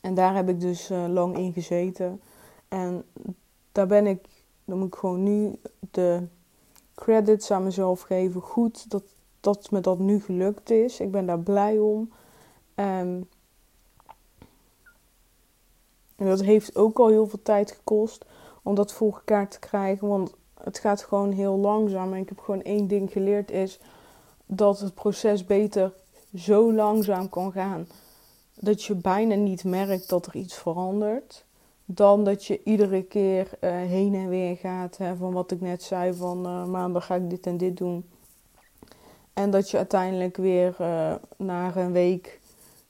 En 0.00 0.14
daar 0.14 0.34
heb 0.34 0.48
ik 0.48 0.60
dus 0.60 0.90
uh, 0.90 1.06
lang 1.08 1.36
in 1.36 1.52
gezeten. 1.52 2.20
En 2.68 3.04
daar 3.72 3.86
ben 3.86 4.06
ik, 4.06 4.24
dan 4.64 4.78
moet 4.78 4.86
ik 4.86 4.94
gewoon 4.94 5.22
nu 5.22 5.52
de 5.90 6.26
credits 6.94 7.50
aan 7.50 7.64
mezelf 7.64 8.00
geven. 8.00 8.40
Goed 8.40 8.90
dat, 8.90 9.02
dat 9.40 9.70
me 9.70 9.80
dat 9.80 9.98
nu 9.98 10.20
gelukt 10.20 10.70
is. 10.70 11.00
Ik 11.00 11.10
ben 11.10 11.26
daar 11.26 11.40
blij 11.40 11.78
om. 11.78 12.12
Um, 12.74 13.28
en 16.16 16.26
dat 16.26 16.42
heeft 16.42 16.76
ook 16.76 16.98
al 16.98 17.08
heel 17.08 17.26
veel 17.26 17.42
tijd 17.42 17.70
gekost 17.72 18.24
om 18.62 18.74
dat 18.74 18.92
voor 18.92 19.12
elkaar 19.12 19.48
te 19.48 19.58
krijgen. 19.58 20.08
Want 20.08 20.34
het 20.62 20.78
gaat 20.78 21.02
gewoon 21.02 21.32
heel 21.32 21.56
langzaam. 21.56 22.12
En 22.12 22.20
ik 22.20 22.28
heb 22.28 22.38
gewoon 22.38 22.62
één 22.62 22.86
ding 22.86 23.12
geleerd 23.12 23.50
is 23.50 23.80
dat 24.46 24.80
het 24.80 24.94
proces 24.94 25.44
beter 25.44 25.92
zo 26.34 26.72
langzaam 26.72 27.28
kan 27.28 27.52
gaan. 27.52 27.88
Dat 28.54 28.82
je 28.82 28.94
bijna 28.94 29.34
niet 29.34 29.64
merkt 29.64 30.08
dat 30.08 30.26
er 30.26 30.36
iets 30.36 30.54
verandert 30.54 31.44
dan 31.84 32.24
dat 32.24 32.44
je 32.44 32.62
iedere 32.64 33.02
keer 33.02 33.48
uh, 33.60 33.70
heen 33.70 34.14
en 34.14 34.28
weer 34.28 34.56
gaat. 34.56 34.96
Hè, 34.96 35.16
van 35.16 35.32
wat 35.32 35.50
ik 35.50 35.60
net 35.60 35.82
zei, 35.82 36.14
van 36.14 36.46
uh, 36.46 36.64
maandag 36.64 37.06
ga 37.06 37.14
ik 37.14 37.30
dit 37.30 37.46
en 37.46 37.56
dit 37.56 37.76
doen. 37.76 38.04
En 39.32 39.50
dat 39.50 39.70
je 39.70 39.76
uiteindelijk 39.76 40.36
weer 40.36 40.76
uh, 40.80 41.14
na 41.36 41.76
een 41.76 41.92
week 41.92 42.40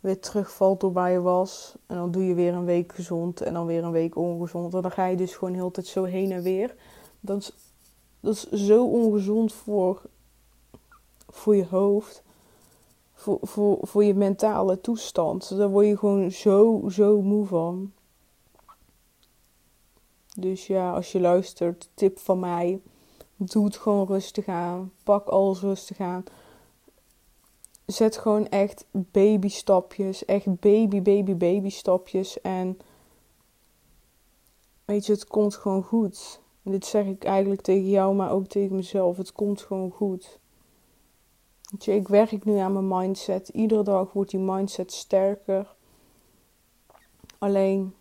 weer 0.06 0.20
terugvalt 0.20 0.80
door 0.80 0.92
waar 0.92 1.10
je 1.10 1.20
was. 1.20 1.74
En 1.86 1.96
dan 1.96 2.10
doe 2.10 2.24
je 2.24 2.34
weer 2.34 2.54
een 2.54 2.64
week 2.64 2.92
gezond 2.92 3.40
en 3.40 3.54
dan 3.54 3.66
weer 3.66 3.84
een 3.84 3.90
week 3.90 4.16
ongezond. 4.16 4.74
En 4.74 4.82
dan 4.82 4.90
ga 4.90 5.06
je 5.06 5.16
dus 5.16 5.34
gewoon 5.34 5.54
heel 5.54 5.70
tijd 5.70 5.86
zo 5.86 6.04
heen 6.04 6.32
en 6.32 6.42
weer. 6.42 6.74
Dat 7.20 7.38
is, 7.38 7.52
dat 8.20 8.34
is 8.34 8.66
zo 8.66 8.84
ongezond 8.84 9.52
voor, 9.52 10.02
voor 11.28 11.56
je 11.56 11.66
hoofd. 11.66 12.22
Voor, 13.14 13.38
voor, 13.42 13.78
voor 13.82 14.04
je 14.04 14.14
mentale 14.14 14.80
toestand. 14.80 15.56
Daar 15.56 15.68
word 15.68 15.86
je 15.86 15.98
gewoon 15.98 16.30
zo, 16.30 16.88
zo 16.88 17.22
moe 17.22 17.46
van. 17.46 17.92
Dus 20.36 20.66
ja, 20.66 20.92
als 20.92 21.12
je 21.12 21.20
luistert, 21.20 21.88
tip 21.94 22.18
van 22.18 22.40
mij. 22.40 22.80
Doe 23.36 23.64
het 23.64 23.76
gewoon 23.76 24.06
rustig 24.06 24.46
aan. 24.46 24.92
Pak 25.02 25.26
alles 25.26 25.60
rustig 25.60 26.00
aan. 26.00 26.24
Zet 27.86 28.16
gewoon 28.16 28.48
echt 28.48 28.86
baby 28.92 29.48
stapjes. 29.48 30.24
Echt 30.24 30.60
baby, 30.60 31.02
baby, 31.02 31.34
baby 31.36 31.70
stapjes. 31.70 32.40
En 32.40 32.78
weet 34.84 35.06
je, 35.06 35.12
het 35.12 35.26
komt 35.26 35.54
gewoon 35.54 35.82
goed. 35.82 36.40
En 36.62 36.70
dit 36.70 36.86
zeg 36.86 37.06
ik 37.06 37.24
eigenlijk 37.24 37.60
tegen 37.60 37.88
jou, 37.88 38.14
maar 38.14 38.30
ook 38.30 38.46
tegen 38.46 38.76
mezelf. 38.76 39.16
Het 39.16 39.32
komt 39.32 39.62
gewoon 39.62 39.90
goed. 39.90 40.38
Weet 41.70 41.84
je, 41.84 41.94
ik 41.94 42.08
werk 42.08 42.44
nu 42.44 42.56
aan 42.56 42.72
mijn 42.72 42.88
mindset. 42.88 43.48
Iedere 43.48 43.82
dag 43.82 44.12
wordt 44.12 44.30
die 44.30 44.40
mindset 44.40 44.92
sterker. 44.92 45.74
Alleen 47.38 47.94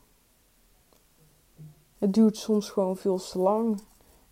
het 1.97 2.13
duurt 2.13 2.37
soms 2.37 2.69
gewoon 2.69 2.97
veel 2.97 3.17
te 3.17 3.39
lang. 3.39 3.81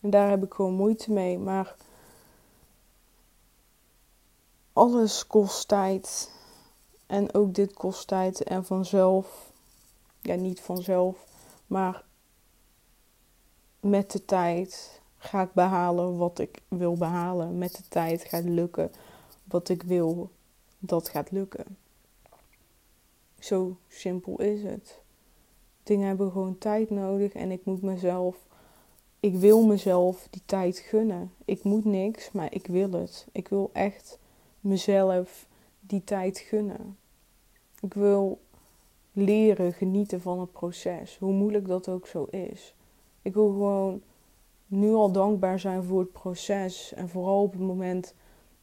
En 0.01 0.09
daar 0.09 0.29
heb 0.29 0.43
ik 0.43 0.53
gewoon 0.53 0.73
moeite 0.73 1.11
mee. 1.11 1.39
Maar 1.39 1.75
alles 4.73 5.27
kost 5.27 5.67
tijd. 5.67 6.31
En 7.05 7.33
ook 7.33 7.53
dit 7.53 7.73
kost 7.73 8.07
tijd. 8.07 8.43
En 8.43 8.65
vanzelf, 8.65 9.51
ja, 10.21 10.35
niet 10.35 10.61
vanzelf, 10.61 11.25
maar 11.67 12.03
met 13.79 14.11
de 14.11 14.25
tijd 14.25 15.01
ga 15.17 15.41
ik 15.41 15.53
behalen 15.53 16.17
wat 16.17 16.39
ik 16.39 16.61
wil 16.67 16.95
behalen. 16.95 17.57
Met 17.57 17.75
de 17.75 17.87
tijd 17.89 18.23
gaat 18.23 18.43
lukken 18.43 18.91
wat 19.43 19.69
ik 19.69 19.83
wil 19.83 20.29
dat 20.79 21.09
gaat 21.09 21.31
lukken. 21.31 21.77
Zo 23.39 23.77
simpel 23.87 24.41
is 24.41 24.63
het. 24.63 24.99
Dingen 25.83 26.07
hebben 26.07 26.31
gewoon 26.31 26.57
tijd 26.57 26.89
nodig 26.89 27.33
en 27.33 27.51
ik 27.51 27.65
moet 27.65 27.81
mezelf, 27.81 28.37
ik 29.19 29.35
wil 29.35 29.65
mezelf 29.65 30.27
die 30.29 30.41
tijd 30.45 30.77
gunnen. 30.77 31.33
Ik 31.45 31.63
moet 31.63 31.85
niks, 31.85 32.31
maar 32.31 32.53
ik 32.53 32.67
wil 32.67 32.91
het. 32.91 33.27
Ik 33.31 33.47
wil 33.47 33.69
echt 33.73 34.19
mezelf 34.63 35.47
die 35.79 36.03
tijd 36.03 36.37
gunnen. 36.37 36.97
Ik 37.79 37.93
wil 37.93 38.41
leren 39.11 39.73
genieten 39.73 40.21
van 40.21 40.39
het 40.39 40.51
proces, 40.51 41.17
hoe 41.17 41.33
moeilijk 41.33 41.67
dat 41.67 41.89
ook 41.89 42.07
zo 42.07 42.23
is. 42.23 42.75
Ik 43.21 43.33
wil 43.33 43.47
gewoon 43.47 44.01
nu 44.67 44.93
al 44.93 45.11
dankbaar 45.11 45.59
zijn 45.59 45.83
voor 45.83 45.99
het 45.99 46.11
proces. 46.11 46.93
En 46.93 47.09
vooral 47.09 47.41
op 47.41 47.51
het 47.51 47.61
moment 47.61 48.13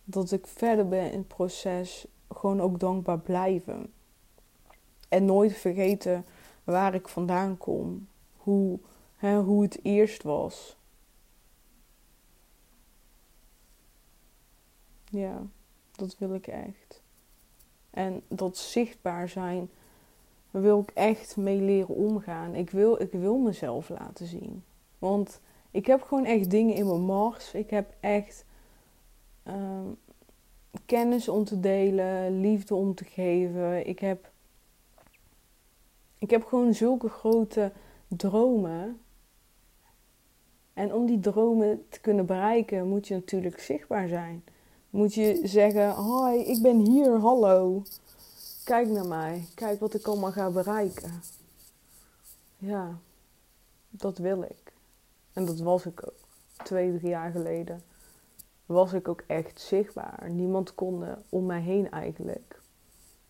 dat 0.04 0.32
ik 0.32 0.46
verder 0.46 0.88
ben 0.88 1.12
in 1.12 1.18
het 1.18 1.28
proces, 1.28 2.06
gewoon 2.28 2.60
ook 2.60 2.80
dankbaar 2.80 3.18
blijven. 3.18 3.92
En 5.08 5.24
nooit 5.24 5.52
vergeten 5.52 6.24
waar 6.64 6.94
ik 6.94 7.08
vandaan 7.08 7.58
kom. 7.58 8.08
Hoe, 8.36 8.78
hoe 9.20 9.62
het 9.62 9.78
eerst 9.82 10.22
was. 10.22 10.76
Ja, 15.04 15.46
dat 16.00 16.18
wil 16.18 16.34
ik 16.34 16.46
echt. 16.46 17.02
En 17.90 18.22
dat 18.28 18.56
zichtbaar 18.56 19.28
zijn, 19.28 19.70
wil 20.50 20.80
ik 20.80 20.90
echt 20.94 21.36
mee 21.36 21.60
leren 21.60 21.94
omgaan. 21.94 22.54
Ik 22.54 22.70
wil, 22.70 23.00
ik 23.00 23.12
wil 23.12 23.38
mezelf 23.38 23.88
laten 23.88 24.26
zien. 24.26 24.64
Want 24.98 25.40
ik 25.70 25.86
heb 25.86 26.02
gewoon 26.02 26.24
echt 26.24 26.50
dingen 26.50 26.74
in 26.74 26.86
mijn 26.86 27.00
mars. 27.00 27.54
Ik 27.54 27.70
heb 27.70 27.94
echt 28.00 28.44
ehm, 29.42 29.86
kennis 30.86 31.28
om 31.28 31.44
te 31.44 31.60
delen, 31.60 32.40
liefde 32.40 32.74
om 32.74 32.94
te 32.94 33.04
geven. 33.04 33.86
Ik 33.86 33.98
heb, 33.98 34.30
ik 36.18 36.30
heb 36.30 36.44
gewoon 36.44 36.74
zulke 36.74 37.08
grote 37.08 37.72
dromen. 38.08 39.00
En 40.72 40.94
om 40.94 41.06
die 41.06 41.20
dromen 41.20 41.86
te 41.88 42.00
kunnen 42.00 42.26
bereiken, 42.26 42.88
moet 42.88 43.08
je 43.08 43.14
natuurlijk 43.14 43.60
zichtbaar 43.60 44.08
zijn. 44.08 44.44
Moet 44.90 45.14
je 45.14 45.40
zeggen: 45.44 45.90
Hoi, 45.90 46.38
ik 46.38 46.62
ben 46.62 46.78
hier, 46.78 47.18
hallo. 47.18 47.82
Kijk 48.64 48.88
naar 48.88 49.06
mij, 49.06 49.44
kijk 49.54 49.80
wat 49.80 49.94
ik 49.94 50.06
allemaal 50.06 50.32
ga 50.32 50.50
bereiken. 50.50 51.22
Ja, 52.56 52.98
dat 53.88 54.18
wil 54.18 54.42
ik. 54.42 54.72
En 55.32 55.44
dat 55.44 55.58
was 55.58 55.86
ik 55.86 56.06
ook. 56.06 56.28
Twee, 56.64 56.98
drie 56.98 57.10
jaar 57.10 57.30
geleden 57.30 57.82
was 58.66 58.92
ik 58.92 59.08
ook 59.08 59.22
echt 59.26 59.60
zichtbaar. 59.60 60.30
Niemand 60.30 60.74
kon 60.74 61.04
om 61.28 61.46
mij 61.46 61.60
heen 61.60 61.90
eigenlijk. 61.90 62.60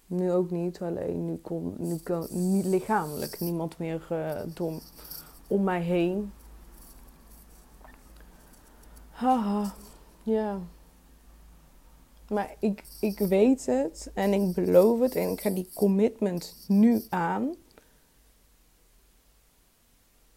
Nu 0.07 0.33
ook 0.33 0.51
niet, 0.51 0.81
alleen 0.81 1.25
nu 1.25 1.37
kon, 1.37 1.75
nu 1.79 1.99
kon 1.99 2.27
niet 2.31 2.65
lichamelijk 2.65 3.41
niemand 3.41 3.79
meer 3.79 4.07
uh, 4.13 4.41
dom 4.55 4.81
om 5.47 5.65
mij 5.65 5.81
heen. 5.81 6.33
Haha, 9.11 9.75
ja. 10.23 10.61
Maar 12.31 12.55
ik, 12.59 12.85
ik 13.01 13.19
weet 13.19 13.67
het 13.67 14.11
en 14.15 14.33
ik 14.33 14.53
beloof 14.53 15.01
het 15.01 15.15
en 15.15 15.29
ik 15.29 15.41
ga 15.41 15.51
die 15.51 15.69
commitment 15.75 16.55
nu 16.67 17.03
aan. 17.09 17.55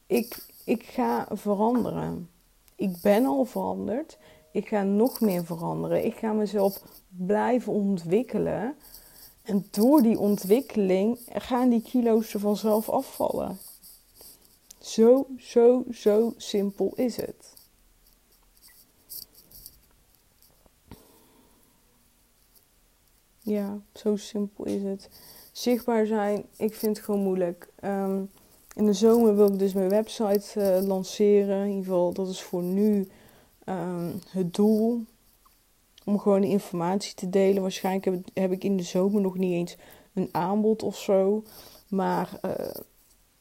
Ik, 0.05 0.45
ik 0.63 0.83
ga 0.83 1.27
veranderen. 1.31 2.29
Ik 2.75 3.01
ben 3.01 3.25
al 3.25 3.45
veranderd. 3.45 4.17
Ik 4.51 4.67
ga 4.67 4.83
nog 4.83 5.21
meer 5.21 5.45
veranderen. 5.45 6.05
Ik 6.05 6.15
ga 6.15 6.33
mezelf 6.33 6.81
blijven 7.07 7.73
ontwikkelen. 7.73 8.75
En 9.41 9.67
door 9.71 10.01
die 10.01 10.19
ontwikkeling 10.19 11.19
gaan 11.33 11.69
die 11.69 11.81
kilo's 11.81 12.33
er 12.33 12.39
vanzelf 12.39 12.89
afvallen. 12.89 13.57
Zo, 14.79 15.27
zo, 15.37 15.83
zo 15.91 16.33
simpel 16.37 16.91
is 16.95 17.15
het. 17.15 17.52
Ja, 23.45 23.81
zo 23.93 24.15
simpel 24.15 24.65
is 24.65 24.83
het. 24.83 25.09
Zichtbaar 25.51 26.05
zijn, 26.05 26.45
ik 26.57 26.73
vind 26.73 26.95
het 26.97 27.05
gewoon 27.05 27.23
moeilijk. 27.23 27.67
Um, 27.83 28.31
in 28.75 28.85
de 28.85 28.93
zomer 28.93 29.35
wil 29.35 29.47
ik 29.47 29.59
dus 29.59 29.73
mijn 29.73 29.89
website 29.89 30.77
uh, 30.79 30.87
lanceren. 30.87 31.61
In 31.61 31.67
ieder 31.67 31.83
geval, 31.83 32.13
dat 32.13 32.27
is 32.27 32.41
voor 32.41 32.63
nu 32.63 33.07
um, 33.65 34.19
het 34.27 34.53
doel. 34.53 35.05
Om 36.05 36.19
gewoon 36.19 36.43
informatie 36.43 37.15
te 37.15 37.29
delen. 37.29 37.61
Waarschijnlijk 37.61 38.05
heb, 38.05 38.15
heb, 38.33 38.51
ik 38.51 38.63
in 38.63 38.77
de 38.77 38.83
zomer 38.83 39.21
nog 39.21 39.37
niet 39.37 39.51
eens 39.51 39.75
een 40.13 40.29
aanbod 40.31 40.83
of 40.83 40.97
zo. 40.97 41.43
Maar 41.87 42.39
uh, 42.45 42.51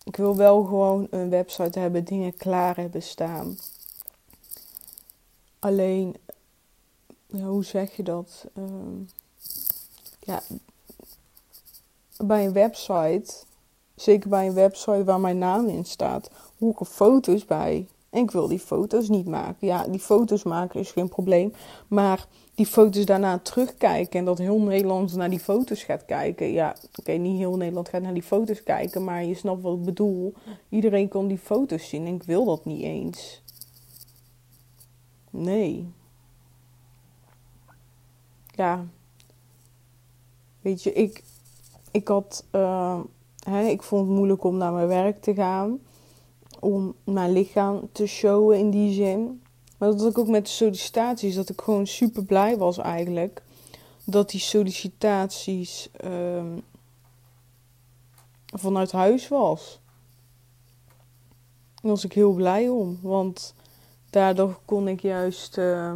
ik 0.05 0.17
wil 0.17 0.37
wel 0.37 0.65
gewoon 0.65 1.07
een 1.11 1.31
website 1.31 1.79
hebben, 1.79 2.05
dingen 2.05 2.37
klaar 2.37 2.77
hebben 2.77 3.03
staan. 3.03 3.57
Alleen, 5.59 6.15
ja, 7.27 7.45
hoe 7.45 7.65
zeg 7.65 7.97
je 7.97 8.03
dat? 8.03 8.47
Um, 8.59 9.09
ja, 10.25 10.43
bij 12.25 12.47
een 12.47 12.53
website, 12.53 13.35
zeker 13.95 14.29
bij 14.29 14.47
een 14.47 14.55
website 14.55 15.05
waar 15.05 15.21
mijn 15.21 15.39
naam 15.39 15.69
in 15.69 15.85
staat, 15.85 16.31
hoor 16.59 16.71
ik 16.71 16.81
er 16.81 16.87
foto's 16.87 17.45
bij. 17.45 17.87
En 18.11 18.23
ik 18.23 18.31
wil 18.31 18.49
die 18.49 18.59
foto's 18.59 19.09
niet 19.09 19.27
maken. 19.27 19.67
Ja, 19.67 19.87
die 19.87 20.01
foto's 20.01 20.43
maken 20.43 20.81
is 20.81 20.91
geen 20.91 21.09
probleem. 21.09 21.53
Maar 21.89 22.27
die 22.55 22.67
foto's 22.67 23.05
daarna 23.05 23.39
terugkijken 23.39 24.19
en 24.19 24.25
dat 24.25 24.39
heel 24.39 24.61
Nederland 24.61 25.15
naar 25.15 25.31
die 25.31 25.41
foto's 25.41 25.83
gaat 25.83 26.05
kijken. 26.05 26.53
Ja, 26.53 26.77
oké, 26.99 27.13
niet 27.13 27.39
heel 27.39 27.57
Nederland 27.57 27.89
gaat 27.89 28.03
naar 28.03 28.15
die 28.15 28.23
foto's 28.23 28.63
kijken, 28.63 29.05
maar 29.05 29.25
je 29.25 29.35
snapt 29.35 29.63
wat 29.63 29.77
ik 29.77 29.85
bedoel. 29.85 30.35
Iedereen 30.69 31.09
kan 31.09 31.27
die 31.27 31.39
foto's 31.39 31.89
zien 31.89 32.07
en 32.07 32.15
ik 32.15 32.23
wil 32.23 32.45
dat 32.45 32.65
niet 32.65 32.83
eens. 32.83 33.43
Nee. 35.31 35.93
Ja, 38.47 38.87
Weet 40.63 40.83
je, 40.83 40.93
ik, 40.93 41.23
ik 41.91 42.09
had. 42.09 42.45
Uh, 42.53 43.01
hè, 43.45 43.65
ik 43.65 43.83
vond 43.83 44.07
het 44.07 44.17
moeilijk 44.17 44.45
om 44.45 44.57
naar 44.57 44.73
mijn 44.73 44.89
werk 44.89 45.23
te 45.23 45.35
gaan. 45.35 45.81
Om 46.61 46.95
mijn 47.05 47.33
lichaam 47.33 47.89
te 47.93 48.07
showen 48.07 48.59
in 48.59 48.71
die 48.71 48.93
zin. 48.93 49.43
Maar 49.79 49.91
dat 49.91 50.07
ik 50.11 50.19
ook 50.19 50.29
met 50.29 50.45
de 50.45 50.51
sollicitaties. 50.51 51.35
Dat 51.35 51.49
ik 51.49 51.61
gewoon 51.61 51.87
super 51.87 52.25
blij 52.25 52.57
was 52.57 52.79
eigenlijk. 52.79 53.43
Dat 54.05 54.31
die 54.31 54.41
sollicitaties 54.41 55.91
uh, 56.05 56.45
vanuit 58.47 58.93
huis 58.93 59.29
was. 59.29 59.81
Daar 61.75 61.91
was 61.91 62.05
ik 62.05 62.13
heel 62.13 62.33
blij 62.33 62.69
om. 62.69 62.99
Want 63.03 63.55
daardoor 64.11 64.61
kon 64.65 64.89
ik 64.89 65.01
juist. 65.01 65.57
Uh, 65.57 65.93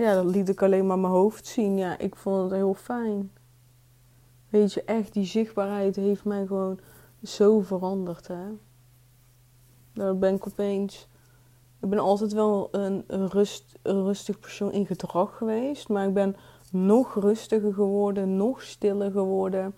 ja, 0.00 0.14
dat 0.14 0.34
liet 0.34 0.48
ik 0.48 0.62
alleen 0.62 0.86
maar 0.86 0.98
mijn 0.98 1.12
hoofd 1.12 1.46
zien. 1.46 1.76
Ja, 1.76 1.98
ik 1.98 2.16
vond 2.16 2.42
het 2.42 2.52
heel 2.52 2.74
fijn. 2.74 3.32
Weet 4.48 4.72
je, 4.72 4.84
echt, 4.84 5.12
die 5.12 5.24
zichtbaarheid 5.24 5.96
heeft 5.96 6.24
mij 6.24 6.46
gewoon 6.46 6.78
zo 7.22 7.60
veranderd, 7.60 8.28
hè. 8.28 8.44
Daar 9.92 10.18
ben 10.18 10.34
ik 10.34 10.46
opeens... 10.46 11.08
Ik 11.80 11.88
ben 11.88 11.98
altijd 11.98 12.32
wel 12.32 12.68
een, 12.70 13.04
rust, 13.06 13.78
rustig 13.82 14.38
persoon 14.38 14.72
in 14.72 14.86
gedrag 14.86 15.36
geweest. 15.36 15.88
Maar 15.88 16.06
ik 16.06 16.14
ben 16.14 16.36
nog 16.70 17.14
rustiger 17.14 17.74
geworden, 17.74 18.36
nog 18.36 18.62
stiller 18.62 19.10
geworden. 19.10 19.74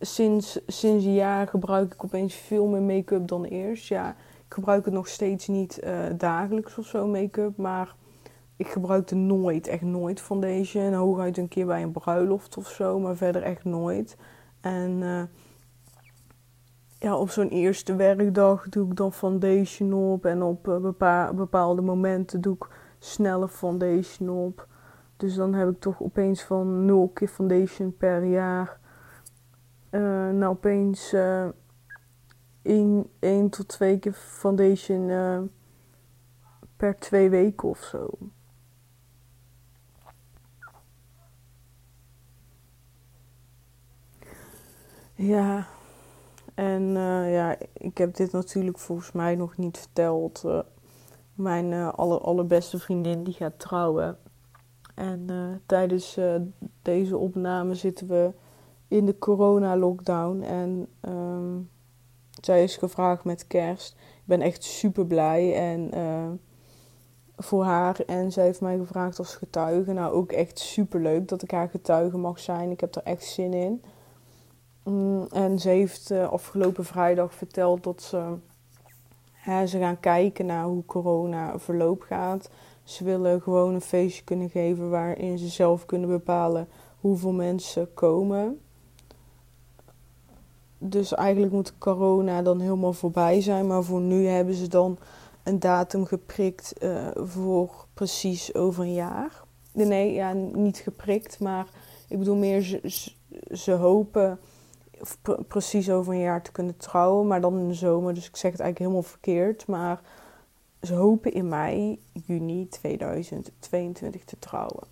Sinds, 0.00 0.60
sinds 0.66 1.04
een 1.04 1.14
jaar 1.14 1.48
gebruik 1.48 1.94
ik 1.94 2.04
opeens 2.04 2.34
veel 2.34 2.66
meer 2.66 2.82
make-up 2.82 3.28
dan 3.28 3.44
eerst. 3.44 3.86
Ja, 3.86 4.10
ik 4.46 4.54
gebruik 4.54 4.84
het 4.84 4.94
nog 4.94 5.08
steeds 5.08 5.46
niet 5.46 5.80
uh, 5.84 5.98
dagelijks 6.16 6.78
of 6.78 6.86
zo, 6.86 7.06
make-up. 7.06 7.56
Maar 7.56 7.94
ik 8.56 8.68
gebruikte 8.68 9.14
nooit, 9.14 9.66
echt 9.66 9.82
nooit 9.82 10.20
foundation. 10.20 10.92
Hooguit 10.92 11.36
een 11.38 11.48
keer 11.48 11.66
bij 11.66 11.82
een 11.82 11.92
bruiloft 11.92 12.56
of 12.56 12.68
zo, 12.68 12.98
maar 12.98 13.16
verder 13.16 13.42
echt 13.42 13.64
nooit. 13.64 14.16
En 14.60 14.90
uh, 14.90 15.22
ja, 16.98 17.16
op 17.16 17.30
zo'n 17.30 17.48
eerste 17.48 17.96
werkdag 17.96 18.68
doe 18.68 18.88
ik 18.88 18.96
dan 18.96 19.12
foundation 19.12 19.92
op. 19.92 20.24
En 20.24 20.42
op 20.42 20.68
uh, 20.68 21.30
bepaalde 21.30 21.82
momenten 21.82 22.40
doe 22.40 22.54
ik 22.54 22.68
snelle 22.98 23.48
foundation 23.48 24.28
op. 24.28 24.66
Dus 25.16 25.34
dan 25.34 25.54
heb 25.54 25.68
ik 25.68 25.80
toch 25.80 26.02
opeens 26.02 26.42
van 26.42 26.84
0 26.84 27.08
keer 27.08 27.28
foundation 27.28 27.96
per 27.96 28.24
jaar. 28.24 28.80
Uh, 29.90 30.00
nou, 30.30 30.46
opeens 30.46 31.14
1, 32.62 33.06
1 33.18 33.48
tot 33.48 33.68
2 33.68 33.98
keer 33.98 34.12
foundation 34.12 35.10
per 36.76 36.98
twee 36.98 37.30
weken 37.30 37.68
of 37.68 37.78
zo. 37.78 38.10
Ja, 45.22 45.66
en 46.54 46.82
uh, 46.82 47.32
ja, 47.32 47.56
ik 47.72 47.98
heb 47.98 48.14
dit 48.14 48.32
natuurlijk 48.32 48.78
volgens 48.78 49.12
mij 49.12 49.34
nog 49.34 49.56
niet 49.56 49.78
verteld. 49.78 50.42
Uh, 50.46 50.58
mijn 51.34 51.70
uh, 51.72 51.92
aller, 51.92 52.20
allerbeste 52.20 52.78
vriendin 52.78 53.24
die 53.24 53.34
gaat 53.34 53.58
trouwen. 53.58 54.18
En 54.94 55.26
tijdens 55.66 56.18
deze 56.82 57.16
opname 57.16 57.74
zitten 57.74 58.06
we 58.06 58.32
in 58.88 59.06
de 59.06 59.18
corona-lockdown. 59.18 60.40
En 60.40 60.88
um, 61.08 61.70
zij 62.40 62.62
is 62.62 62.76
gevraagd 62.76 63.24
met 63.24 63.46
kerst. 63.46 63.92
Ik 63.92 64.22
ben 64.24 64.40
echt 64.40 64.64
super 64.64 65.06
blij 65.06 65.54
en 65.54 65.90
voor 67.36 67.64
haar. 67.64 68.00
En 68.06 68.32
zij 68.32 68.44
heeft 68.44 68.60
mij 68.60 68.78
gevraagd 68.78 69.18
als 69.18 69.34
getuige. 69.34 69.92
Nou, 69.92 70.14
ook 70.14 70.32
echt 70.32 70.58
super 70.58 71.00
leuk 71.00 71.28
dat 71.28 71.42
ik 71.42 71.50
haar 71.50 71.68
getuige 71.68 72.18
mag 72.18 72.38
zijn. 72.38 72.70
Ik 72.70 72.80
heb 72.80 72.94
er 72.94 73.02
echt 73.02 73.24
zin 73.24 73.52
in. 73.52 73.82
Mm, 74.84 75.26
en 75.32 75.58
ze 75.58 75.68
heeft 75.68 76.10
uh, 76.10 76.28
afgelopen 76.28 76.84
vrijdag 76.84 77.34
verteld 77.34 77.82
dat 77.84 78.02
ze 78.02 78.36
ze 79.44 79.78
gaan 79.78 80.00
kijken 80.00 80.46
naar 80.46 80.64
hoe 80.64 80.84
corona 80.84 81.58
verloop 81.58 82.02
gaat. 82.02 82.50
Ze 82.82 83.04
willen 83.04 83.42
gewoon 83.42 83.74
een 83.74 83.80
feestje 83.80 84.24
kunnen 84.24 84.50
geven 84.50 84.90
waarin 84.90 85.38
ze 85.38 85.48
zelf 85.48 85.86
kunnen 85.86 86.08
bepalen 86.08 86.68
hoeveel 87.00 87.32
mensen 87.32 87.94
komen. 87.94 88.60
Dus 90.78 91.14
eigenlijk 91.14 91.52
moet 91.52 91.78
corona 91.78 92.42
dan 92.42 92.60
helemaal 92.60 92.92
voorbij 92.92 93.40
zijn. 93.40 93.66
Maar 93.66 93.82
voor 93.82 94.00
nu 94.00 94.26
hebben 94.26 94.54
ze 94.54 94.68
dan 94.68 94.98
een 95.42 95.58
datum 95.58 96.04
geprikt 96.04 96.74
uh, 96.82 97.08
voor 97.14 97.86
precies 97.94 98.54
over 98.54 98.84
een 98.84 98.94
jaar. 98.94 99.42
Nee, 99.72 100.12
ja, 100.12 100.32
niet 100.32 100.78
geprikt, 100.78 101.40
maar 101.40 101.66
ik 102.08 102.18
bedoel 102.18 102.36
meer 102.36 102.60
ze, 102.60 103.10
ze 103.50 103.72
hopen 103.72 104.38
precies 105.48 105.90
over 105.90 106.12
een 106.12 106.20
jaar 106.20 106.42
te 106.42 106.52
kunnen 106.52 106.76
trouwen, 106.76 107.26
maar 107.26 107.40
dan 107.40 107.58
in 107.58 107.68
de 107.68 107.74
zomer. 107.74 108.14
Dus 108.14 108.28
ik 108.28 108.36
zeg 108.36 108.52
het 108.52 108.60
eigenlijk 108.60 108.78
helemaal 108.78 109.10
verkeerd. 109.10 109.66
Maar 109.66 110.00
ze 110.82 110.94
hopen 110.94 111.32
in 111.32 111.48
mei, 111.48 112.02
juni 112.12 112.68
2022 112.68 114.24
te 114.24 114.38
trouwen. 114.38 114.84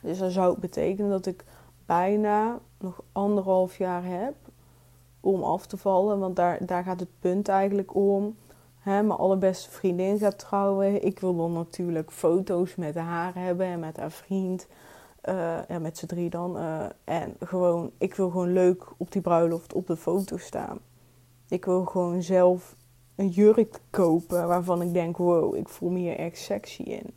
Dus 0.00 0.18
dat 0.18 0.32
zou 0.32 0.58
betekenen 0.60 1.10
dat 1.10 1.26
ik 1.26 1.44
bijna 1.86 2.58
nog 2.78 3.02
anderhalf 3.12 3.78
jaar 3.78 4.04
heb 4.04 4.34
om 5.20 5.42
af 5.42 5.66
te 5.66 5.76
vallen. 5.76 6.18
Want 6.18 6.36
daar, 6.36 6.66
daar 6.66 6.84
gaat 6.84 7.00
het 7.00 7.18
punt 7.20 7.48
eigenlijk 7.48 7.94
om. 7.94 8.36
Mijn 8.84 9.10
allerbeste 9.10 9.70
vriendin 9.70 10.18
gaat 10.18 10.38
trouwen. 10.38 11.04
Ik 11.04 11.18
wil 11.20 11.36
dan 11.36 11.52
natuurlijk 11.52 12.10
foto's 12.10 12.74
met 12.74 12.94
haar 12.94 13.34
hebben 13.34 13.66
en 13.66 13.80
met 13.80 13.96
haar 13.96 14.10
vriend. 14.10 14.66
Uh, 15.28 15.58
ja, 15.68 15.78
met 15.78 15.98
z'n 15.98 16.06
drie 16.06 16.30
dan. 16.30 16.56
Uh, 16.56 16.84
en 17.04 17.36
gewoon, 17.40 17.90
ik 17.98 18.14
wil 18.14 18.30
gewoon 18.30 18.52
leuk 18.52 18.84
op 18.96 19.12
die 19.12 19.22
bruiloft 19.22 19.72
op 19.72 19.86
de 19.86 19.96
foto 19.96 20.36
staan. 20.36 20.78
Ik 21.48 21.64
wil 21.64 21.84
gewoon 21.84 22.22
zelf 22.22 22.76
een 23.16 23.28
jurk 23.28 23.80
kopen 23.90 24.46
waarvan 24.46 24.82
ik 24.82 24.92
denk, 24.92 25.16
wow, 25.16 25.56
ik 25.56 25.68
voel 25.68 25.90
me 25.90 25.98
hier 25.98 26.16
echt 26.16 26.38
sexy 26.38 26.82
in. 26.82 27.14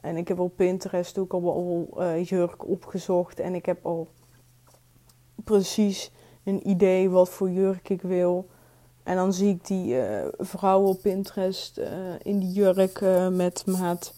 En 0.00 0.16
ik 0.16 0.28
heb 0.28 0.38
op 0.38 0.56
Pinterest 0.56 1.18
ook 1.18 1.32
al 1.32 1.42
wel 1.42 1.88
uh, 1.98 2.24
jurk 2.24 2.68
opgezocht. 2.68 3.40
En 3.40 3.54
ik 3.54 3.66
heb 3.66 3.86
al 3.86 4.08
precies 5.44 6.12
een 6.44 6.68
idee 6.68 7.10
wat 7.10 7.28
voor 7.28 7.50
jurk 7.50 7.88
ik 7.88 8.02
wil. 8.02 8.48
En 9.02 9.16
dan 9.16 9.32
zie 9.32 9.54
ik 9.54 9.66
die 9.66 9.94
uh, 9.94 10.26
vrouw 10.38 10.82
op 10.82 11.02
Pinterest 11.02 11.80
in 12.22 12.38
die 12.38 12.52
jurk 12.52 13.00
met 13.30 13.66
maat 13.66 14.14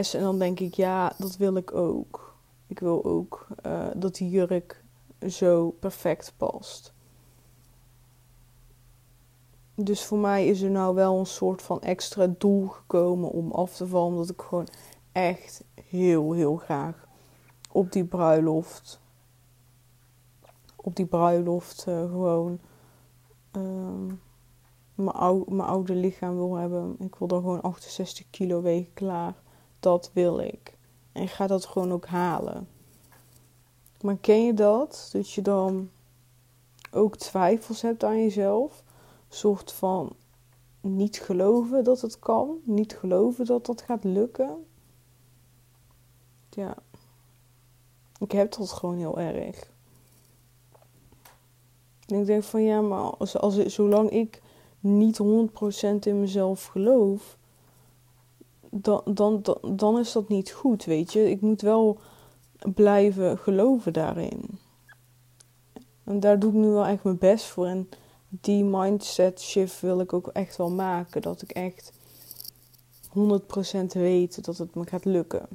S. 0.00 0.14
En 0.14 0.22
dan 0.22 0.38
denk 0.38 0.60
ik, 0.60 0.74
ja, 0.74 1.12
dat 1.18 1.36
wil 1.36 1.56
ik 1.56 1.74
ook. 1.74 2.33
Ik 2.74 2.80
wil 2.80 3.04
ook 3.04 3.46
uh, 3.66 3.86
dat 3.96 4.14
die 4.14 4.30
jurk 4.30 4.84
zo 5.28 5.70
perfect 5.70 6.34
past. 6.36 6.92
Dus 9.74 10.04
voor 10.04 10.18
mij 10.18 10.46
is 10.46 10.60
er 10.60 10.70
nou 10.70 10.94
wel 10.94 11.18
een 11.18 11.26
soort 11.26 11.62
van 11.62 11.82
extra 11.82 12.34
doel 12.38 12.66
gekomen 12.66 13.30
om 13.30 13.52
af 13.52 13.76
te 13.76 13.86
vallen. 13.86 14.12
Omdat 14.12 14.30
ik 14.30 14.40
gewoon 14.40 14.68
echt 15.12 15.64
heel, 15.88 16.32
heel 16.32 16.56
graag 16.56 17.08
op 17.72 17.92
die 17.92 18.04
bruiloft. 18.04 19.00
Op 20.76 20.96
die 20.96 21.06
bruiloft 21.06 21.84
uh, 21.88 22.10
gewoon 22.10 22.58
uh, 23.56 24.12
mijn, 24.94 25.16
oude, 25.16 25.54
mijn 25.54 25.68
oude 25.68 25.94
lichaam 25.94 26.34
wil 26.34 26.54
hebben. 26.54 26.96
Ik 26.98 27.14
wil 27.14 27.28
dan 27.28 27.40
gewoon 27.40 27.62
68 27.62 28.24
kilo 28.30 28.62
wegen 28.62 28.94
klaar. 28.94 29.34
Dat 29.80 30.10
wil 30.12 30.38
ik. 30.38 30.73
En 31.14 31.28
gaat 31.28 31.48
dat 31.48 31.66
gewoon 31.66 31.92
ook 31.92 32.06
halen. 32.06 32.68
Maar 34.00 34.16
ken 34.16 34.44
je 34.44 34.54
dat? 34.54 35.08
Dat 35.12 35.30
je 35.30 35.42
dan 35.42 35.90
ook 36.90 37.16
twijfels 37.16 37.82
hebt 37.82 38.04
aan 38.04 38.22
jezelf. 38.22 38.82
Een 39.28 39.36
soort 39.36 39.72
van 39.72 40.16
niet 40.80 41.20
geloven 41.20 41.84
dat 41.84 42.00
het 42.00 42.18
kan. 42.18 42.58
Niet 42.64 42.96
geloven 42.96 43.44
dat 43.44 43.66
dat 43.66 43.82
gaat 43.82 44.04
lukken. 44.04 44.66
Ja. 46.50 46.76
Ik 48.18 48.32
heb 48.32 48.52
dat 48.52 48.70
gewoon 48.70 48.96
heel 48.96 49.18
erg. 49.18 49.70
En 52.06 52.20
ik 52.20 52.26
denk 52.26 52.42
van 52.42 52.62
ja, 52.62 52.80
maar 52.80 53.16
als, 53.16 53.36
als, 53.36 53.56
zolang 53.66 54.10
ik 54.10 54.42
niet 54.80 55.18
100% 55.22 55.24
in 56.00 56.20
mezelf 56.20 56.64
geloof, 56.64 57.36
dan, 58.76 59.02
dan, 59.04 59.42
dan, 59.42 59.76
dan 59.76 59.98
is 59.98 60.12
dat 60.12 60.28
niet 60.28 60.50
goed, 60.50 60.84
weet 60.84 61.12
je. 61.12 61.30
Ik 61.30 61.40
moet 61.40 61.60
wel 61.60 61.98
blijven 62.74 63.38
geloven 63.38 63.92
daarin. 63.92 64.58
En 66.04 66.20
daar 66.20 66.38
doe 66.38 66.50
ik 66.50 66.56
nu 66.56 66.66
wel 66.66 66.86
echt 66.86 67.04
mijn 67.04 67.18
best 67.18 67.44
voor. 67.44 67.66
En 67.66 67.88
die 68.28 68.64
mindset 68.64 69.40
shift 69.40 69.80
wil 69.80 70.00
ik 70.00 70.12
ook 70.12 70.26
echt 70.26 70.56
wel 70.56 70.70
maken. 70.70 71.22
Dat 71.22 71.42
ik 71.42 71.50
echt 71.50 71.92
100% 73.08 73.12
weet 73.92 74.44
dat 74.44 74.58
het 74.58 74.74
me 74.74 74.86
gaat 74.86 75.04
lukken. 75.04 75.46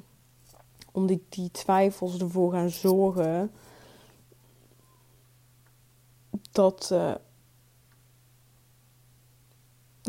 Om 0.91 1.05
die, 1.05 1.25
die 1.29 1.51
twijfels 1.51 2.19
ervoor 2.19 2.51
gaan 2.51 2.69
zorgen 2.69 3.51
dat, 6.51 6.89
uh, 6.93 7.15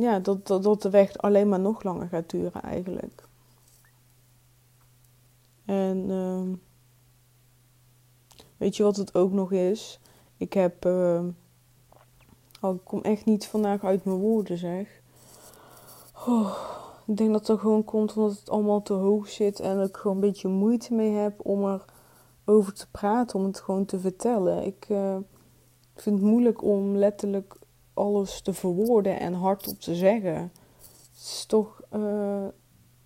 ja, 0.00 0.18
dat, 0.18 0.46
dat, 0.46 0.62
dat 0.62 0.82
de 0.82 0.90
weg 0.90 1.18
alleen 1.18 1.48
maar 1.48 1.60
nog 1.60 1.82
langer 1.82 2.08
gaat 2.08 2.30
duren 2.30 2.62
eigenlijk. 2.62 3.28
En 5.64 6.08
uh, 6.08 6.56
weet 8.56 8.76
je 8.76 8.82
wat 8.82 8.96
het 8.96 9.14
ook 9.14 9.32
nog 9.32 9.52
is? 9.52 10.00
Ik 10.36 10.52
heb. 10.52 10.84
Uh, 10.84 11.22
oh, 12.60 12.74
ik 12.74 12.84
kom 12.84 13.00
echt 13.00 13.24
niet 13.24 13.46
vandaag 13.46 13.84
uit 13.84 14.04
mijn 14.04 14.16
woorden, 14.16 14.58
zeg. 14.58 15.00
Oh, 16.26 16.56
ik 17.06 17.16
denk 17.16 17.32
dat 17.32 17.46
dat 17.46 17.60
gewoon 17.60 17.84
komt 17.84 18.16
omdat 18.16 18.38
het 18.38 18.50
allemaal 18.50 18.82
te 18.82 18.92
hoog 18.92 19.28
zit 19.28 19.60
en 19.60 19.80
ik 19.80 19.96
gewoon 19.96 20.16
een 20.16 20.22
beetje 20.22 20.48
moeite 20.48 20.94
mee 20.94 21.12
heb 21.12 21.46
om 21.46 21.64
er 21.64 21.84
over 22.44 22.72
te 22.72 22.90
praten, 22.90 23.38
om 23.38 23.44
het 23.44 23.60
gewoon 23.60 23.84
te 23.84 24.00
vertellen. 24.00 24.64
Ik 24.64 24.86
uh, 24.88 25.16
vind 25.94 26.18
het 26.18 26.28
moeilijk 26.28 26.62
om 26.62 26.96
letterlijk 26.96 27.56
alles 28.00 28.40
te 28.40 28.52
verwoorden 28.52 29.20
en 29.20 29.32
hardop 29.32 29.80
te 29.80 29.94
zeggen. 29.94 30.34
Het 30.34 31.20
is 31.20 31.44
toch 31.46 31.80
uh, 31.92 32.46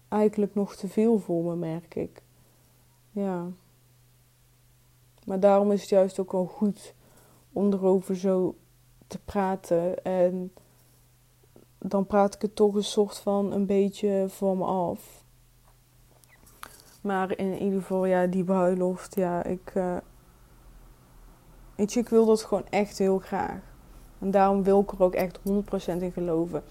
eigenlijk 0.08 0.54
nog 0.54 0.76
te 0.76 0.88
veel 0.88 1.18
voor 1.18 1.44
me, 1.44 1.56
merk 1.56 1.94
ik. 1.94 2.22
Ja. 3.10 3.46
Maar 5.24 5.40
daarom 5.40 5.72
is 5.72 5.80
het 5.80 5.90
juist 5.90 6.18
ook 6.20 6.32
wel 6.32 6.46
goed 6.46 6.94
om 7.52 7.72
erover 7.72 8.16
zo 8.16 8.56
te 9.06 9.18
praten. 9.18 10.04
En 10.04 10.52
dan 11.78 12.06
praat 12.06 12.34
ik 12.34 12.42
het 12.42 12.56
toch 12.56 12.74
een 12.74 12.84
soort 12.84 13.18
van 13.18 13.52
een 13.52 13.66
beetje 13.66 14.24
voor 14.28 14.56
me 14.56 14.64
af. 14.64 15.24
Maar 17.00 17.38
in 17.38 17.62
ieder 17.62 17.80
geval, 17.80 18.04
ja, 18.04 18.26
die 18.26 18.44
bruiloft, 18.44 19.14
ja, 19.14 19.44
ik. 19.44 19.74
Uh, 19.74 19.96
weet 21.76 21.92
je, 21.92 22.00
ik 22.00 22.08
wil 22.08 22.26
dat 22.26 22.42
gewoon 22.42 22.66
echt 22.68 22.98
heel 22.98 23.18
graag. 23.18 23.73
En 24.18 24.30
daarom 24.30 24.62
wil 24.62 24.80
ik 24.80 24.92
er 24.92 25.02
ook 25.02 25.14
echt 25.14 25.38
100% 25.38 25.42
in 25.98 26.12
geloven. 26.12 26.62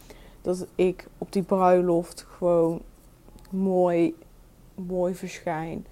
Dat 0.42 0.68
ik 0.76 1.08
op 1.18 1.32
die 1.32 1.44
bruiloft 1.44 2.26
gewoon 2.30 2.82
mooi, 3.50 4.16
mooi 4.76 5.16
verschijn. 5.16 5.86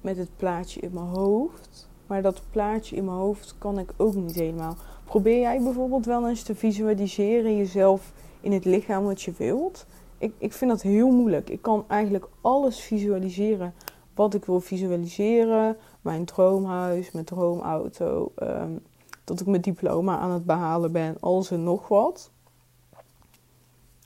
Met 0.00 0.16
het 0.16 0.30
plaatje 0.36 0.80
in 0.80 0.90
mijn 0.92 1.06
hoofd. 1.06 1.88
Maar 2.06 2.22
dat 2.22 2.42
plaatje 2.50 2.96
in 2.96 3.04
mijn 3.04 3.16
hoofd 3.16 3.54
kan 3.58 3.78
ik 3.78 3.92
ook 3.96 4.14
niet 4.14 4.34
helemaal. 4.34 4.76
Probeer 5.04 5.40
jij 5.40 5.62
bijvoorbeeld 5.62 6.06
wel 6.06 6.28
eens 6.28 6.42
te 6.42 6.54
visualiseren 6.54 7.56
jezelf 7.56 8.12
in 8.40 8.52
het 8.52 8.64
lichaam 8.64 9.04
wat 9.04 9.22
je 9.22 9.32
wilt? 9.36 9.86
Ik, 10.18 10.32
ik 10.38 10.52
vind 10.52 10.70
dat 10.70 10.82
heel 10.82 11.10
moeilijk. 11.10 11.50
Ik 11.50 11.62
kan 11.62 11.84
eigenlijk 11.88 12.28
alles 12.40 12.80
visualiseren 12.80 13.74
wat 14.14 14.34
ik 14.34 14.44
wil 14.44 14.60
visualiseren. 14.60 15.76
Mijn 16.00 16.24
droomhuis, 16.24 17.10
mijn 17.10 17.24
droomauto, 17.24 18.32
um, 18.42 18.82
dat 19.24 19.40
ik 19.40 19.46
mijn 19.46 19.62
diploma 19.62 20.18
aan 20.18 20.30
het 20.30 20.44
behalen 20.44 20.92
ben, 20.92 21.16
alles 21.20 21.50
en 21.50 21.62
nog 21.62 21.88
wat. 21.88 22.30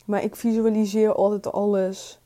Maar 0.04 0.22
ik 0.22 0.36
visualiseer 0.36 1.14
altijd 1.14 1.52
alles 1.52 2.20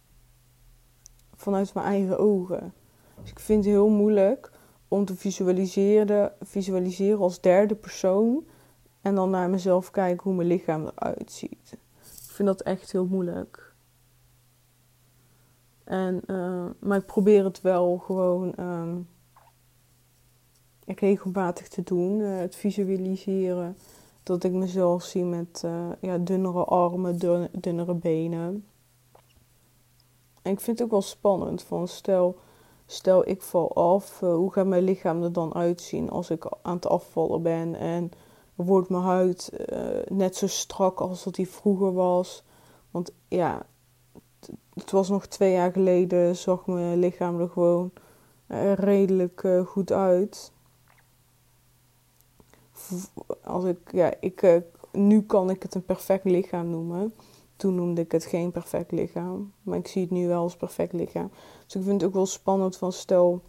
vanuit 1.35 1.75
mijn 1.75 1.87
eigen 1.87 2.19
ogen. 2.19 2.73
Dus 3.21 3.31
ik 3.31 3.39
vind 3.39 3.65
het 3.65 3.73
heel 3.75 3.89
moeilijk 3.89 4.53
om 4.89 5.05
te 5.05 5.17
visualiseren, 5.17 6.33
visualiseren 6.41 7.21
als 7.21 7.41
derde 7.41 7.75
persoon 7.75 8.45
en 9.01 9.15
dan 9.15 9.31
naar 9.31 9.51
mezelf 9.51 9.91
kijken 9.91 10.23
hoe 10.23 10.35
mijn 10.35 10.49
lichaam 10.49 10.87
eruit 10.87 11.33
ziet. 11.33 11.73
Ik 12.03 12.37
vind 12.37 12.49
dat 12.49 12.63
echt 12.63 12.93
heel 12.93 13.07
moeilijk. 13.07 13.75
En, 15.85 16.23
uh, 16.27 16.67
maar 16.79 16.99
ik 16.99 17.07
probeer 17.07 17.45
het 17.45 17.61
wel 17.61 17.99
gewoon. 17.99 18.55
Uh, 18.59 18.97
regelmatig 20.99 21.69
te 21.69 21.83
doen. 21.83 22.19
Uh, 22.19 22.39
het 22.39 22.57
visualiseren. 22.57 23.77
Dat 24.23 24.45
ik 24.45 24.53
mezelf 24.53 25.03
zie 25.03 25.25
met 25.25 25.63
uh, 25.65 25.89
ja, 26.01 26.19
dunnere 26.19 26.65
armen, 26.65 27.19
dunnere 27.53 27.95
benen. 27.95 28.65
En 30.43 30.53
ik 30.53 30.61
vind 30.61 30.79
het 30.79 30.87
ook 30.87 30.93
wel 30.93 31.03
spannend. 31.03 31.63
Van 31.63 31.89
stel, 31.89 32.39
stel 32.87 33.29
ik 33.29 33.43
val 33.43 33.75
af. 33.75 34.21
Uh, 34.23 34.35
hoe 34.35 34.53
gaat 34.53 34.67
mijn 34.67 34.83
lichaam 34.83 35.23
er 35.23 35.33
dan 35.33 35.55
uitzien 35.55 36.11
als 36.11 36.31
ik 36.31 36.47
aan 36.63 36.75
het 36.75 36.87
afvallen 36.87 37.43
ben? 37.43 37.75
En 37.75 38.11
wordt 38.55 38.89
mijn 38.89 39.03
huid 39.03 39.49
eh, 39.49 39.79
net 40.09 40.37
zo 40.37 40.47
strak 40.47 41.01
als 41.01 41.25
dat 41.25 41.35
die 41.35 41.49
vroeger 41.49 41.93
was. 41.93 42.45
Want 42.91 43.13
ja, 43.29 43.67
het 44.75 44.91
was 44.91 45.09
nog 45.09 45.27
twee 45.27 45.53
jaar 45.53 45.73
geleden, 45.73 46.37
zag 46.37 46.67
mijn 46.67 46.99
lichaam 46.99 47.41
er 47.41 47.49
gewoon 47.49 47.91
redelijk 48.75 49.49
goed 49.67 49.93
uit. 49.93 50.53
Als 53.45 53.65
ik, 53.65 53.93
ja, 53.93 54.13
ik, 54.21 54.63
nu 54.93 55.23
kan 55.23 55.51
ik 55.51 55.63
het 55.63 55.75
een 55.75 55.85
perfect 55.85 56.25
lichaam 56.25 56.71
noemen. 56.71 57.15
Toen 57.57 57.75
noemde 57.75 58.01
ik 58.01 58.13
het 58.13 58.25
geen 58.25 58.51
perfect 58.51 58.91
lichaam. 58.91 59.53
Maar 59.63 59.79
ik 59.79 59.89
zie 59.89 60.03
het 60.03 60.11
nu 60.11 60.27
wel 60.27 60.43
als 60.43 60.57
perfect 60.57 60.93
lichaam. 60.93 61.31
Dus 61.67 61.75
ik 61.75 61.83
vind 61.83 62.01
het 62.01 62.05
ook 62.05 62.15
wel 62.15 62.27
spannend 62.27 62.77
van 62.77 62.93
stel, 62.93 63.43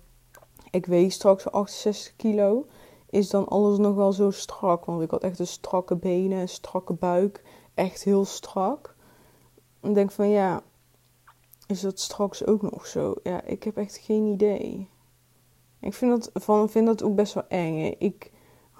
ik 0.72 0.86
weeg 0.86 1.12
straks 1.12 1.52
68 1.52 2.16
kilo. 2.16 2.66
Is 3.10 3.30
dan 3.30 3.48
alles 3.48 3.78
nog 3.78 3.96
wel 3.96 4.12
zo 4.12 4.32
strak? 4.32 4.86
Want 4.86 5.02
ik 5.02 5.12
had 5.12 5.24
echt 5.24 5.40
een 5.40 5.48
strakke 5.48 5.96
benen, 5.96 6.40
een 6.40 6.50
strakke 6.50 6.94
buik. 6.94 7.44
Echt 7.74 8.04
heel 8.04 8.26
strak. 8.26 8.96
En 9.80 9.94
denk 9.94 10.12
van 10.12 10.30
ja, 10.30 10.62
is 11.68 11.82
dat 11.82 12.00
straks 12.00 12.46
ook 12.46 12.62
nog 12.62 12.88
zo? 12.88 13.14
Ja, 13.24 13.44
ik 13.44 13.64
heb 13.64 13.78
echt 13.78 13.98
geen 13.98 14.26
idee. 14.26 14.90
Ik 15.80 15.94
vind 15.94 16.12
dat, 16.12 16.44
van, 16.44 16.70
vind 16.70 16.86
dat 16.86 17.04
ook 17.04 17.16
best 17.16 17.34
wel 17.34 17.48
eng. 17.48 17.96
Ik 17.98 18.31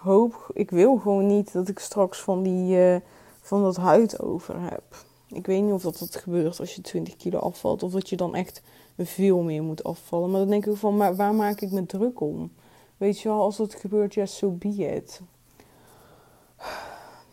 hoop, 0.02 0.50
ik 0.54 0.72
wil 0.72 0.98
gewoon 0.98 1.28
niet 1.28 1.54
dat 1.54 1.68
ik 1.68 1.80
straks 1.80 2.20
van, 2.20 2.44
die, 2.44 2.78
uh, 2.78 2.96
van 3.42 3.64
dat 3.64 3.76
huid 3.76 4.22
over 4.22 4.62
heb. 4.62 4.84
Ik 5.28 5.46
weet 5.46 5.64
niet 5.64 5.74
of 5.74 5.82
dat, 5.82 5.98
dat 5.98 6.16
gebeurt 6.16 6.60
als 6.60 6.76
je 6.76 6.82
20 6.82 7.16
kilo 7.16 7.40
afvalt. 7.40 7.84
Of 7.84 7.92
dat 7.92 8.10
je 8.10 8.16
dan 8.16 8.36
echt 8.36 8.62
veel 8.98 9.42
meer 9.42 9.64
moet 9.64 9.84
afvallen. 9.84 10.30
Maar 10.30 10.40
dan 10.40 10.50
denk 10.50 10.66
ik 10.66 10.76
van, 10.76 10.98
maar 10.98 11.16
waar 11.16 11.34
maak 11.34 11.62
ik 11.62 11.72
me 11.72 11.86
druk 11.86 12.20
om? 12.20 12.52
Weet 12.98 13.20
je 13.20 13.30
wel, 13.30 13.42
als 13.42 13.58
dat 13.58 13.76
gebeurt, 13.76 14.14
ja, 14.14 14.26
so 14.26 14.52
be 14.52 14.68
it. 14.68 15.22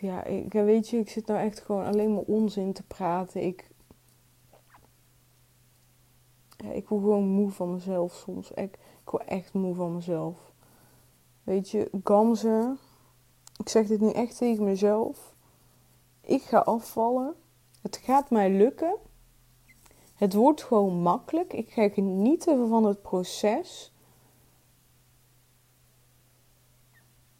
Ja, 0.00 0.24
ik, 0.24 0.52
weet 0.52 0.88
je, 0.88 0.96
ik 0.98 1.10
zit 1.10 1.26
nou 1.26 1.40
echt 1.40 1.60
gewoon 1.60 1.84
alleen 1.84 2.14
maar 2.14 2.22
onzin 2.22 2.72
te 2.72 2.82
praten. 2.82 3.42
Ik, 3.42 3.70
ja, 6.56 6.70
ik 6.70 6.88
word 6.88 7.02
gewoon 7.02 7.26
moe 7.26 7.50
van 7.50 7.72
mezelf 7.72 8.14
soms. 8.14 8.50
Ik, 8.50 8.78
ik 9.02 9.10
word 9.10 9.24
echt 9.24 9.52
moe 9.52 9.74
van 9.74 9.94
mezelf. 9.94 10.52
Weet 11.48 11.70
je, 11.70 11.90
Gamze, 12.04 12.76
ik 13.56 13.68
zeg 13.68 13.86
dit 13.86 14.00
nu 14.00 14.10
echt 14.10 14.36
tegen 14.36 14.64
mezelf. 14.64 15.34
Ik 16.20 16.42
ga 16.42 16.58
afvallen. 16.58 17.34
Het 17.82 17.96
gaat 17.96 18.30
mij 18.30 18.50
lukken. 18.50 18.96
Het 20.14 20.34
wordt 20.34 20.62
gewoon 20.62 21.02
makkelijk. 21.02 21.52
Ik 21.52 21.70
ga 21.70 21.88
genieten 21.88 22.68
van 22.68 22.84
het 22.84 23.02
proces. 23.02 23.92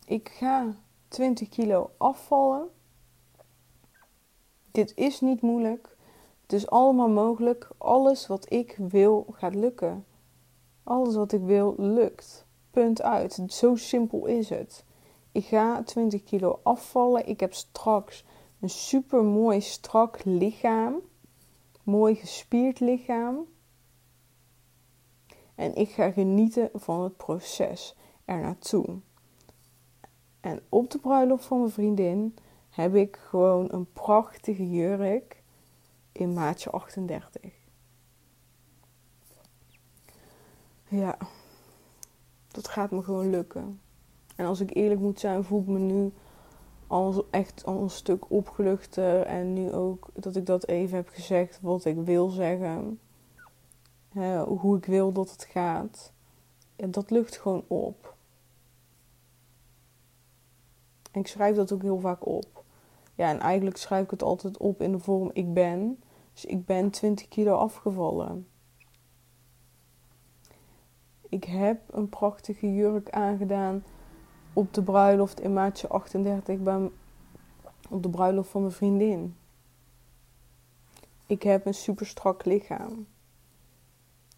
Ik 0.05 0.29
ga 0.29 0.77
20 1.09 1.49
kilo 1.49 1.91
afvallen. 1.97 2.69
Dit 4.71 4.93
is 4.97 5.21
niet 5.21 5.41
moeilijk. 5.41 5.97
Het 6.43 6.53
is 6.53 6.71
allemaal 6.71 7.09
mogelijk. 7.09 7.69
Alles 7.79 8.27
wat 8.27 8.53
ik 8.53 8.77
wil 8.79 9.27
gaat 9.33 9.55
lukken. 9.55 10.07
Alles 10.83 11.15
wat 11.15 11.33
ik 11.33 11.43
wil 11.43 11.75
lukt. 11.77 12.47
Punt 12.79 13.03
uit. 13.03 13.41
Zo 13.49 13.77
simpel 13.77 14.27
is 14.27 14.49
het. 14.49 14.85
Ik 15.33 15.45
ga 15.45 15.83
20 15.83 16.25
kilo 16.25 16.61
afvallen. 16.63 17.29
Ik 17.29 17.41
heb 17.41 17.55
straks 17.55 18.25
een 18.61 18.71
super 18.71 19.25
mooi 19.25 19.61
strak 19.61 20.25
lichaam. 20.25 20.95
Mooi 21.83 22.15
gespierd 22.15 22.81
lichaam. 22.81 23.47
En 25.55 25.75
ik 25.75 25.91
ga 25.91 26.11
genieten 26.11 26.71
van 26.75 27.03
het 27.03 27.17
proces 27.17 27.97
ernaartoe. 28.25 28.99
En 30.41 30.63
op 30.69 30.91
de 30.91 30.99
bruiloft 30.99 31.45
van 31.45 31.59
mijn 31.59 31.71
vriendin 31.71 32.37
heb 32.69 32.95
ik 32.95 33.17
gewoon 33.17 33.73
een 33.73 33.93
prachtige 33.93 34.71
jurk 34.71 35.43
in 36.13 36.33
maatje 36.33 36.71
38. 36.71 37.53
Ja, 40.89 41.19
dat 42.63 42.69
gaat 42.69 42.91
me 42.91 43.03
gewoon 43.03 43.31
lukken. 43.31 43.81
En 44.37 44.47
als 44.47 44.61
ik 44.61 44.75
eerlijk 44.75 45.01
moet 45.01 45.21
zijn, 45.21 45.45
voel 45.45 45.61
ik 45.61 45.67
me 45.67 45.79
nu 45.79 46.13
al 46.87 47.27
echt 47.31 47.65
al 47.65 47.83
een 47.83 47.91
stuk 47.91 48.31
opgeluchter. 48.31 49.23
En 49.23 49.53
nu 49.53 49.73
ook 49.73 50.09
dat 50.15 50.37
ik 50.37 50.47
dat 50.47 50.67
even 50.67 50.97
heb 50.97 51.09
gezegd 51.09 51.59
wat 51.63 51.85
ik 51.85 51.97
wil 51.97 52.29
zeggen. 52.29 53.01
hoe 54.47 54.77
ik 54.77 54.85
wil 54.85 55.13
dat 55.13 55.31
het 55.31 55.45
gaat. 55.45 56.13
En 56.77 56.91
dat 56.91 57.11
lucht 57.11 57.37
gewoon 57.37 57.65
op. 57.67 58.17
En 61.13 61.21
ik 61.21 61.27
schrijf 61.27 61.57
dat 61.57 61.73
ook 61.73 61.83
heel 61.83 62.01
vaak 62.01 62.27
op. 62.27 62.65
Ja, 63.15 63.29
en 63.31 63.41
eigenlijk 63.41 63.77
schrijf 63.77 64.05
ik 64.05 64.11
het 64.11 64.23
altijd 64.23 64.57
op 64.57 64.81
in 64.81 64.93
de 64.93 64.99
vorm 64.99 65.31
ik 65.33 65.55
ben. 65.55 66.03
Dus 66.33 66.45
ik 66.45 66.67
ben 66.67 66.91
20 66.91 67.29
kilo 67.29 67.55
afgevallen. 67.55 68.47
Ik 71.29 71.45
heb 71.45 71.81
een 71.91 72.09
prachtige 72.09 72.75
jurk 72.75 73.11
aangedaan 73.11 73.85
op 74.53 74.75
de 74.75 74.83
bruiloft 74.83 75.41
in 75.41 75.53
maatje 75.53 75.89
38 75.89 76.59
ben 76.59 76.93
op 77.89 78.03
de 78.03 78.11
bruiloft 78.11 78.51
van 78.51 78.61
mijn 78.61 78.73
vriendin. 78.73 79.37
Ik 81.27 81.43
heb 81.43 81.67
een 81.67 81.75
super 81.75 82.07
strak 82.07 82.45
lichaam. 82.45 83.07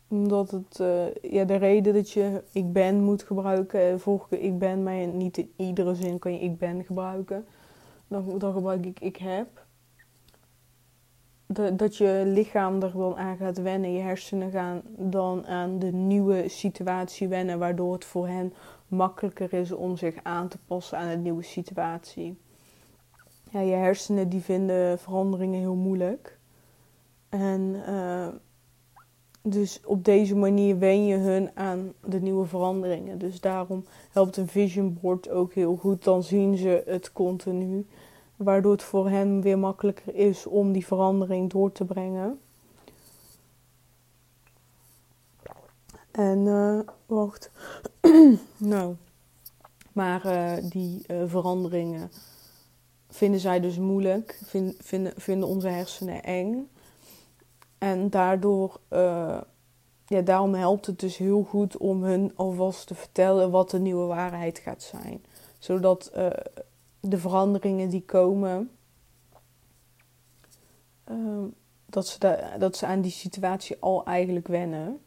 Omdat 0.08 0.50
het, 0.50 0.78
uh, 0.80 1.14
ja, 1.14 1.44
de 1.44 1.56
reden 1.56 1.94
dat 1.94 2.10
je 2.10 2.42
ik 2.52 2.72
ben 2.72 3.02
moet 3.02 3.22
gebruiken, 3.22 4.00
volg 4.00 4.30
ik 4.30 4.58
ben, 4.58 4.82
maar 4.82 5.06
niet 5.06 5.38
in 5.38 5.52
iedere 5.56 5.94
zin 5.94 6.18
kan 6.18 6.32
je 6.32 6.40
ik 6.40 6.58
ben 6.58 6.84
gebruiken. 6.84 7.46
Dan, 8.08 8.38
dan 8.38 8.52
gebruik 8.52 8.86
ik 8.86 9.00
ik 9.00 9.16
heb 9.16 9.66
dat 11.52 11.96
je 11.96 12.22
lichaam 12.26 12.82
er 12.82 12.92
dan 12.92 13.16
aan 13.16 13.36
gaat 13.36 13.62
wennen, 13.62 13.92
je 13.92 14.00
hersenen 14.00 14.50
gaan 14.50 14.82
dan 14.96 15.46
aan 15.46 15.78
de 15.78 15.92
nieuwe 15.92 16.48
situatie 16.48 17.28
wennen, 17.28 17.58
waardoor 17.58 17.92
het 17.92 18.04
voor 18.04 18.28
hen 18.28 18.52
makkelijker 18.88 19.52
is 19.52 19.72
om 19.72 19.96
zich 19.96 20.14
aan 20.22 20.48
te 20.48 20.58
passen 20.66 20.98
aan 20.98 21.08
de 21.08 21.16
nieuwe 21.16 21.42
situatie. 21.42 22.38
Ja, 23.50 23.60
je 23.60 23.74
hersenen 23.74 24.28
die 24.28 24.40
vinden 24.40 24.98
veranderingen 24.98 25.60
heel 25.60 25.74
moeilijk. 25.74 26.38
En 27.28 27.76
uh, 27.88 28.28
dus 29.42 29.80
op 29.84 30.04
deze 30.04 30.36
manier 30.36 30.78
wen 30.78 31.06
je 31.06 31.16
hun 31.16 31.50
aan 31.54 31.92
de 32.04 32.20
nieuwe 32.20 32.46
veranderingen. 32.46 33.18
Dus 33.18 33.40
daarom 33.40 33.84
helpt 34.10 34.36
een 34.36 34.48
vision 34.48 34.98
board 35.00 35.28
ook 35.30 35.52
heel 35.52 35.76
goed. 35.76 36.04
Dan 36.04 36.22
zien 36.22 36.56
ze 36.56 36.82
het 36.86 37.12
continu 37.12 37.86
waardoor 38.42 38.72
het 38.72 38.82
voor 38.82 39.08
hen 39.08 39.40
weer 39.40 39.58
makkelijker 39.58 40.14
is 40.14 40.46
om 40.46 40.72
die 40.72 40.86
verandering 40.86 41.50
door 41.50 41.72
te 41.72 41.84
brengen. 41.84 42.40
En 46.10 46.38
uh, 46.38 46.80
wacht. 47.06 47.50
nou, 48.56 48.94
maar 49.92 50.26
uh, 50.26 50.70
die 50.70 51.04
uh, 51.06 51.22
veranderingen 51.26 52.10
vinden 53.08 53.40
zij 53.40 53.60
dus 53.60 53.78
moeilijk, 53.78 54.40
vind, 54.44 54.74
vinden, 54.78 55.12
vinden 55.16 55.48
onze 55.48 55.68
hersenen 55.68 56.22
eng. 56.22 56.68
En 57.78 58.10
daardoor, 58.10 58.80
ja, 60.06 60.20
daarom 60.24 60.54
helpt 60.54 60.86
het 60.86 60.98
dus 60.98 61.16
heel 61.16 61.42
goed 61.42 61.76
om 61.76 62.02
hun 62.02 62.32
alvast 62.36 62.86
te 62.86 62.94
vertellen 62.94 63.50
wat 63.50 63.70
de 63.70 63.78
nieuwe 63.78 64.06
waarheid 64.06 64.58
gaat 64.58 64.82
zijn. 64.82 65.24
Zodat 65.58 66.12
de 67.00 67.18
veranderingen 67.18 67.88
die 67.88 68.04
komen, 68.04 68.70
ehm, 71.04 71.44
dat, 71.86 72.06
ze 72.06 72.54
dat 72.58 72.76
ze 72.76 72.86
aan 72.86 73.00
die 73.00 73.10
situatie 73.10 73.76
al 73.80 74.04
eigenlijk 74.04 74.48
wennen. 74.48 75.00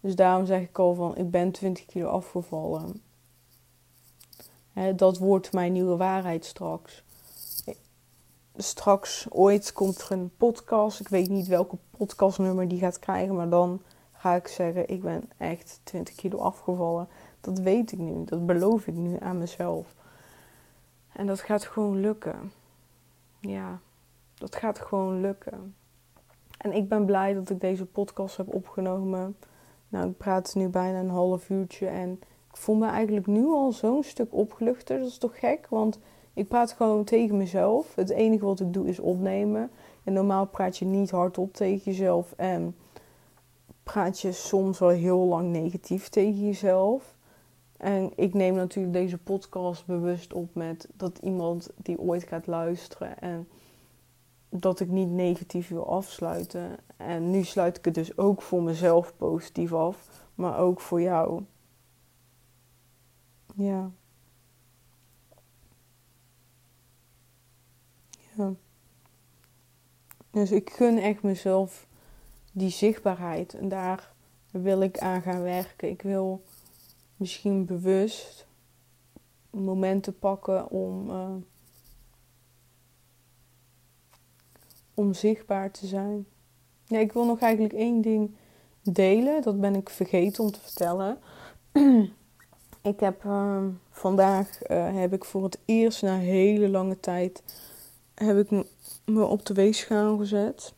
Dus 0.00 0.16
daarom 0.16 0.46
zeg 0.46 0.60
ik 0.60 0.78
al 0.78 0.94
van, 0.94 1.16
ik 1.16 1.30
ben 1.30 1.52
20 1.52 1.86
kilo 1.86 2.08
afgevallen. 2.08 3.00
dat 4.96 5.18
wordt 5.18 5.52
mijn 5.52 5.72
nieuwe 5.72 5.96
waarheid 5.96 6.44
straks. 6.44 7.04
Straks, 8.56 9.26
ooit 9.30 9.72
komt 9.72 10.00
er 10.00 10.12
een 10.12 10.30
podcast. 10.36 11.00
Ik 11.00 11.08
weet 11.08 11.28
niet 11.28 11.46
welke 11.46 11.76
podcastnummer 11.90 12.68
die 12.68 12.78
gaat 12.78 12.98
krijgen, 12.98 13.34
maar 13.34 13.48
dan 13.48 13.82
ga 14.12 14.34
ik 14.34 14.48
zeggen, 14.48 14.88
ik 14.88 15.02
ben 15.02 15.30
echt 15.36 15.80
20 15.82 16.14
kilo 16.14 16.38
afgevallen. 16.38 17.08
Dat 17.40 17.58
weet 17.58 17.92
ik 17.92 17.98
nu, 17.98 18.24
dat 18.24 18.46
beloof 18.46 18.86
ik 18.86 18.94
nu 18.94 19.16
aan 19.20 19.38
mezelf. 19.38 19.94
En 21.16 21.26
dat 21.26 21.40
gaat 21.40 21.64
gewoon 21.64 22.00
lukken. 22.00 22.52
Ja, 23.40 23.80
dat 24.34 24.56
gaat 24.56 24.78
gewoon 24.78 25.20
lukken. 25.20 25.74
En 26.58 26.72
ik 26.72 26.88
ben 26.88 27.04
blij 27.04 27.34
dat 27.34 27.50
ik 27.50 27.60
deze 27.60 27.86
podcast 27.86 28.36
heb 28.36 28.54
opgenomen. 28.54 29.36
Nou, 29.88 30.08
ik 30.08 30.16
praat 30.16 30.54
nu 30.54 30.68
bijna 30.68 31.00
een 31.00 31.08
half 31.08 31.50
uurtje 31.50 31.86
en 31.86 32.12
ik 32.50 32.56
voel 32.56 32.76
me 32.76 32.86
eigenlijk 32.86 33.26
nu 33.26 33.46
al 33.46 33.72
zo'n 33.72 34.02
stuk 34.02 34.34
opgeluchter. 34.34 34.98
Dat 34.98 35.08
is 35.08 35.18
toch 35.18 35.38
gek, 35.38 35.66
want 35.68 35.98
ik 36.34 36.48
praat 36.48 36.72
gewoon 36.72 37.04
tegen 37.04 37.36
mezelf. 37.36 37.94
Het 37.94 38.10
enige 38.10 38.44
wat 38.44 38.60
ik 38.60 38.72
doe 38.72 38.88
is 38.88 38.98
opnemen. 38.98 39.70
En 40.04 40.12
normaal 40.12 40.46
praat 40.46 40.76
je 40.76 40.84
niet 40.84 41.10
hardop 41.10 41.54
tegen 41.54 41.84
jezelf 41.84 42.32
en 42.32 42.76
praat 43.82 44.20
je 44.20 44.32
soms 44.32 44.78
wel 44.78 44.88
heel 44.88 45.18
lang 45.18 45.50
negatief 45.50 46.08
tegen 46.08 46.46
jezelf. 46.46 47.15
En 47.76 48.12
ik 48.14 48.34
neem 48.34 48.54
natuurlijk 48.54 48.94
deze 48.94 49.18
podcast 49.18 49.86
bewust 49.86 50.32
op 50.32 50.54
met 50.54 50.88
dat 50.94 51.18
iemand 51.18 51.70
die 51.76 51.98
ooit 51.98 52.24
gaat 52.24 52.46
luisteren 52.46 53.18
en 53.18 53.48
dat 54.48 54.80
ik 54.80 54.88
niet 54.88 55.10
negatief 55.10 55.68
wil 55.68 55.90
afsluiten. 55.90 56.76
En 56.96 57.30
nu 57.30 57.44
sluit 57.44 57.76
ik 57.76 57.84
het 57.84 57.94
dus 57.94 58.18
ook 58.18 58.42
voor 58.42 58.62
mezelf 58.62 59.16
positief 59.16 59.72
af, 59.72 60.26
maar 60.34 60.58
ook 60.58 60.80
voor 60.80 61.00
jou. 61.00 61.42
Ja. 63.54 63.90
Ja. 68.36 68.52
Dus 70.30 70.50
ik 70.50 70.70
gun 70.70 70.98
echt 70.98 71.22
mezelf 71.22 71.86
die 72.52 72.70
zichtbaarheid 72.70 73.54
en 73.54 73.68
daar 73.68 74.12
wil 74.50 74.80
ik 74.80 74.98
aan 74.98 75.22
gaan 75.22 75.42
werken. 75.42 75.88
Ik 75.88 76.02
wil 76.02 76.42
misschien 77.16 77.64
bewust 77.64 78.46
momenten 79.50 80.18
pakken 80.18 80.70
om, 80.70 81.10
uh, 81.10 81.34
om 84.94 85.14
zichtbaar 85.14 85.70
te 85.70 85.86
zijn. 85.86 86.26
Ja, 86.84 86.98
ik 86.98 87.12
wil 87.12 87.24
nog 87.24 87.38
eigenlijk 87.40 87.74
één 87.74 88.00
ding 88.00 88.34
delen. 88.82 89.42
Dat 89.42 89.60
ben 89.60 89.74
ik 89.74 89.88
vergeten 89.88 90.44
om 90.44 90.50
te 90.50 90.60
vertellen. 90.60 91.18
ik 92.82 93.00
heb 93.00 93.24
uh, 93.24 93.64
vandaag 93.90 94.70
uh, 94.70 94.94
heb 94.94 95.12
ik 95.12 95.24
voor 95.24 95.44
het 95.44 95.58
eerst 95.64 96.02
na 96.02 96.18
hele 96.18 96.68
lange 96.68 97.00
tijd 97.00 97.42
heb 98.14 98.38
ik 98.38 98.64
me 99.04 99.24
op 99.24 99.46
de 99.46 99.54
weegschaal 99.54 100.16
gezet. 100.16 100.74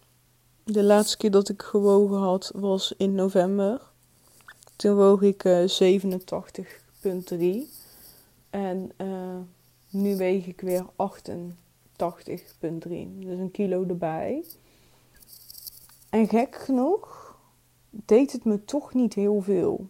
De 0.64 0.82
laatste 0.82 1.16
keer 1.16 1.30
dat 1.30 1.48
ik 1.48 1.62
gewogen 1.62 2.18
had 2.18 2.52
was 2.54 2.94
in 2.96 3.14
november. 3.14 3.87
Toen 4.78 4.96
woog 4.96 5.22
ik 5.22 5.44
uh, 5.44 5.62
eh, 5.62 6.00
87,3. 6.02 7.68
En 8.50 8.90
uh, 8.96 9.36
nu 9.90 10.16
weeg 10.16 10.46
ik 10.46 10.60
weer 10.60 10.84
88,3. 10.84 10.88
Dus 13.18 13.38
een 13.38 13.50
kilo 13.52 13.84
erbij. 13.88 14.44
En 16.10 16.28
gek 16.28 16.54
genoeg 16.54 17.36
deed 17.90 18.32
het 18.32 18.44
me 18.44 18.64
toch 18.64 18.94
niet 18.94 19.14
heel 19.14 19.40
veel. 19.40 19.88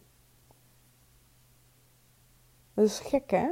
Dat 2.74 2.85
is 2.85 2.98
gek 2.98 3.31
hè? 3.31 3.48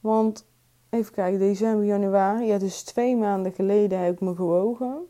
Want 0.00 0.46
even 0.90 1.12
kijken, 1.12 1.38
december, 1.38 1.84
januari. 1.84 2.46
Ja, 2.46 2.58
dus 2.58 2.82
twee 2.82 3.16
maanden 3.16 3.52
geleden 3.52 3.98
heb 3.98 4.12
ik 4.14 4.20
me 4.20 4.34
gewogen. 4.34 5.06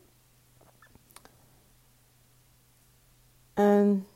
En 3.53 4.07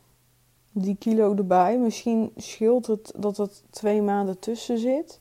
die 0.82 0.96
kilo 0.96 1.36
erbij. 1.36 1.78
Misschien 1.78 2.32
scheelt 2.38 2.88
het 2.88 3.14
dat 3.18 3.38
het 3.38 3.64
twee 3.70 4.02
maanden 4.02 4.40
tussen 4.40 4.78
zit. 4.78 5.20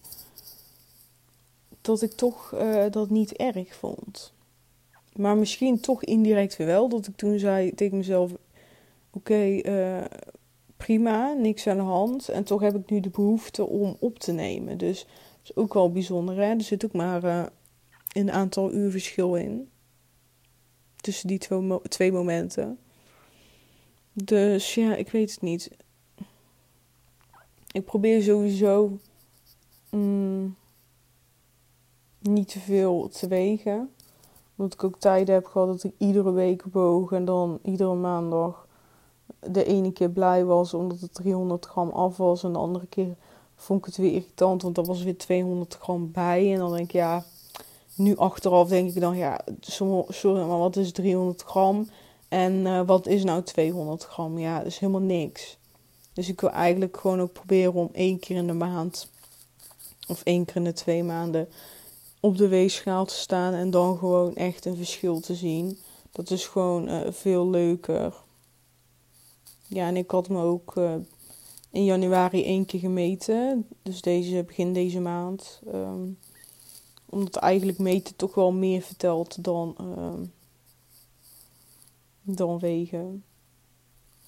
Dat 1.80 2.02
ik 2.02 2.12
toch 2.12 2.52
uh, 2.54 2.84
dat 2.90 3.10
niet 3.10 3.32
erg 3.32 3.74
vond. 3.74 4.32
Maar 5.12 5.36
misschien 5.36 5.80
toch 5.80 6.04
indirect 6.04 6.56
wel. 6.56 6.88
Dat 6.88 7.06
ik 7.06 7.16
toen 7.16 7.38
zei 7.38 7.74
tegen 7.74 7.96
mezelf: 7.96 8.32
Oké, 9.10 9.60
uh, 9.62 10.04
prima, 10.76 11.32
niks 11.32 11.66
aan 11.66 11.76
de 11.76 11.82
hand. 11.82 12.28
En 12.28 12.44
toch 12.44 12.60
heb 12.60 12.74
ik 12.76 12.90
nu 12.90 13.00
de 13.00 13.10
behoefte 13.10 13.66
om 13.66 13.96
op 13.98 14.18
te 14.18 14.32
nemen. 14.32 14.78
Dus 14.78 14.98
dat 14.98 15.42
is 15.42 15.56
ook 15.56 15.74
wel 15.74 15.92
bijzonder. 15.92 16.36
Hè? 16.36 16.50
Er 16.50 16.60
zit 16.60 16.84
ook 16.84 16.92
maar 16.92 17.24
uh, 17.24 17.46
een 18.12 18.30
aantal 18.30 18.72
uur 18.72 18.90
verschil 18.90 19.34
in. 19.34 19.68
Tussen 20.96 21.28
die 21.28 21.38
twee, 21.38 21.80
twee 21.88 22.12
momenten. 22.12 22.78
Dus 24.24 24.74
ja, 24.74 24.94
ik 24.94 25.10
weet 25.10 25.30
het 25.30 25.40
niet. 25.40 25.70
Ik 27.72 27.84
probeer 27.84 28.22
sowieso 28.22 28.98
mm, 29.90 30.56
niet 32.18 32.48
te 32.48 32.58
veel 32.58 33.08
te 33.08 33.28
wegen. 33.28 33.90
Omdat 34.56 34.74
ik 34.74 34.84
ook 34.84 34.98
tijden 34.98 35.34
heb 35.34 35.46
gehad 35.46 35.68
dat 35.68 35.84
ik 35.84 35.92
iedere 35.98 36.32
week 36.32 36.64
boog 36.64 37.12
en 37.12 37.24
dan 37.24 37.58
iedere 37.62 37.94
maandag 37.94 38.66
de 39.40 39.64
ene 39.64 39.92
keer 39.92 40.10
blij 40.10 40.44
was 40.44 40.74
omdat 40.74 41.00
het 41.00 41.14
300 41.14 41.66
gram 41.66 41.90
af 41.90 42.16
was. 42.16 42.44
En 42.44 42.52
de 42.52 42.58
andere 42.58 42.86
keer 42.86 43.16
vond 43.56 43.78
ik 43.78 43.84
het 43.84 43.96
weer 43.96 44.12
irritant, 44.12 44.62
want 44.62 44.76
er 44.76 44.84
was 44.84 45.02
weer 45.02 45.18
200 45.18 45.74
gram 45.74 46.12
bij. 46.12 46.52
En 46.52 46.58
dan 46.58 46.72
denk 46.72 46.84
ik, 46.84 46.92
ja, 46.92 47.24
nu 47.94 48.16
achteraf 48.16 48.68
denk 48.68 48.94
ik 48.94 49.00
dan, 49.00 49.16
ja, 49.16 49.40
sorry, 50.08 50.46
maar 50.46 50.58
wat 50.58 50.76
is 50.76 50.92
300 50.92 51.42
gram? 51.42 51.88
En 52.28 52.52
uh, 52.52 52.86
wat 52.86 53.06
is 53.06 53.24
nou 53.24 53.42
200 53.42 54.04
gram? 54.04 54.38
Ja, 54.38 54.58
dat 54.58 54.66
is 54.66 54.78
helemaal 54.78 55.00
niks. 55.00 55.58
Dus 56.12 56.28
ik 56.28 56.40
wil 56.40 56.50
eigenlijk 56.50 56.96
gewoon 56.96 57.20
ook 57.20 57.32
proberen 57.32 57.72
om 57.72 57.88
één 57.92 58.18
keer 58.18 58.36
in 58.36 58.46
de 58.46 58.52
maand 58.52 59.10
of 60.08 60.22
één 60.22 60.44
keer 60.44 60.56
in 60.56 60.64
de 60.64 60.72
twee 60.72 61.02
maanden 61.02 61.48
op 62.20 62.36
de 62.36 62.48
weegschaal 62.48 63.04
te 63.04 63.14
staan 63.14 63.54
en 63.54 63.70
dan 63.70 63.98
gewoon 63.98 64.36
echt 64.36 64.64
een 64.64 64.76
verschil 64.76 65.20
te 65.20 65.34
zien. 65.34 65.78
Dat 66.10 66.30
is 66.30 66.46
gewoon 66.46 66.88
uh, 66.88 67.00
veel 67.10 67.50
leuker. 67.50 68.14
Ja, 69.66 69.86
en 69.86 69.96
ik 69.96 70.10
had 70.10 70.28
me 70.28 70.42
ook 70.42 70.76
uh, 70.76 70.94
in 71.70 71.84
januari 71.84 72.44
één 72.44 72.64
keer 72.64 72.80
gemeten. 72.80 73.68
Dus 73.82 74.00
deze, 74.00 74.44
begin 74.44 74.72
deze 74.72 75.00
maand. 75.00 75.60
Um, 75.74 76.18
omdat 77.10 77.36
eigenlijk 77.36 77.78
meten 77.78 78.16
toch 78.16 78.34
wel 78.34 78.52
meer 78.52 78.82
vertelt 78.82 79.44
dan. 79.44 79.76
Uh, 79.80 80.12
dan 82.36 82.58
wegen. 82.58 83.24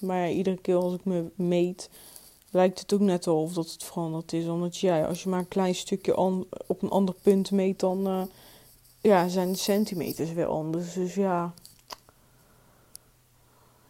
Maar 0.01 0.19
ja, 0.19 0.35
iedere 0.35 0.61
keer 0.61 0.77
als 0.77 0.95
ik 0.95 1.05
me 1.05 1.31
meet, 1.35 1.91
lijkt 2.51 2.79
het 2.81 2.93
ook 2.93 3.01
net 3.01 3.27
al 3.27 3.43
of 3.43 3.53
dat 3.53 3.71
het 3.71 3.85
veranderd 3.85 4.33
is. 4.33 4.47
Omdat 4.47 4.79
ja, 4.79 5.05
als 5.05 5.23
je 5.23 5.29
maar 5.29 5.39
een 5.39 5.49
klein 5.49 5.75
stukje 5.75 6.17
op 6.67 6.83
een 6.83 6.91
ander 6.91 7.15
punt 7.23 7.51
meet, 7.51 7.81
dan 7.81 8.09
uh, 8.09 8.23
ja, 9.01 9.29
zijn 9.29 9.53
de 9.53 9.59
centimeters 9.59 10.33
weer 10.33 10.47
anders. 10.47 10.93
Dus 10.93 11.15
ja. 11.15 11.55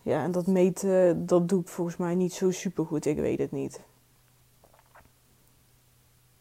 Ja, 0.02 0.22
en 0.22 0.32
dat 0.32 0.46
meten, 0.46 1.26
dat 1.26 1.48
doe 1.48 1.60
ik 1.60 1.68
volgens 1.68 1.96
mij 1.96 2.14
niet 2.14 2.32
zo 2.32 2.50
super 2.50 2.86
goed. 2.86 3.06
Ik 3.06 3.16
weet 3.16 3.38
het 3.38 3.52
niet. 3.52 3.80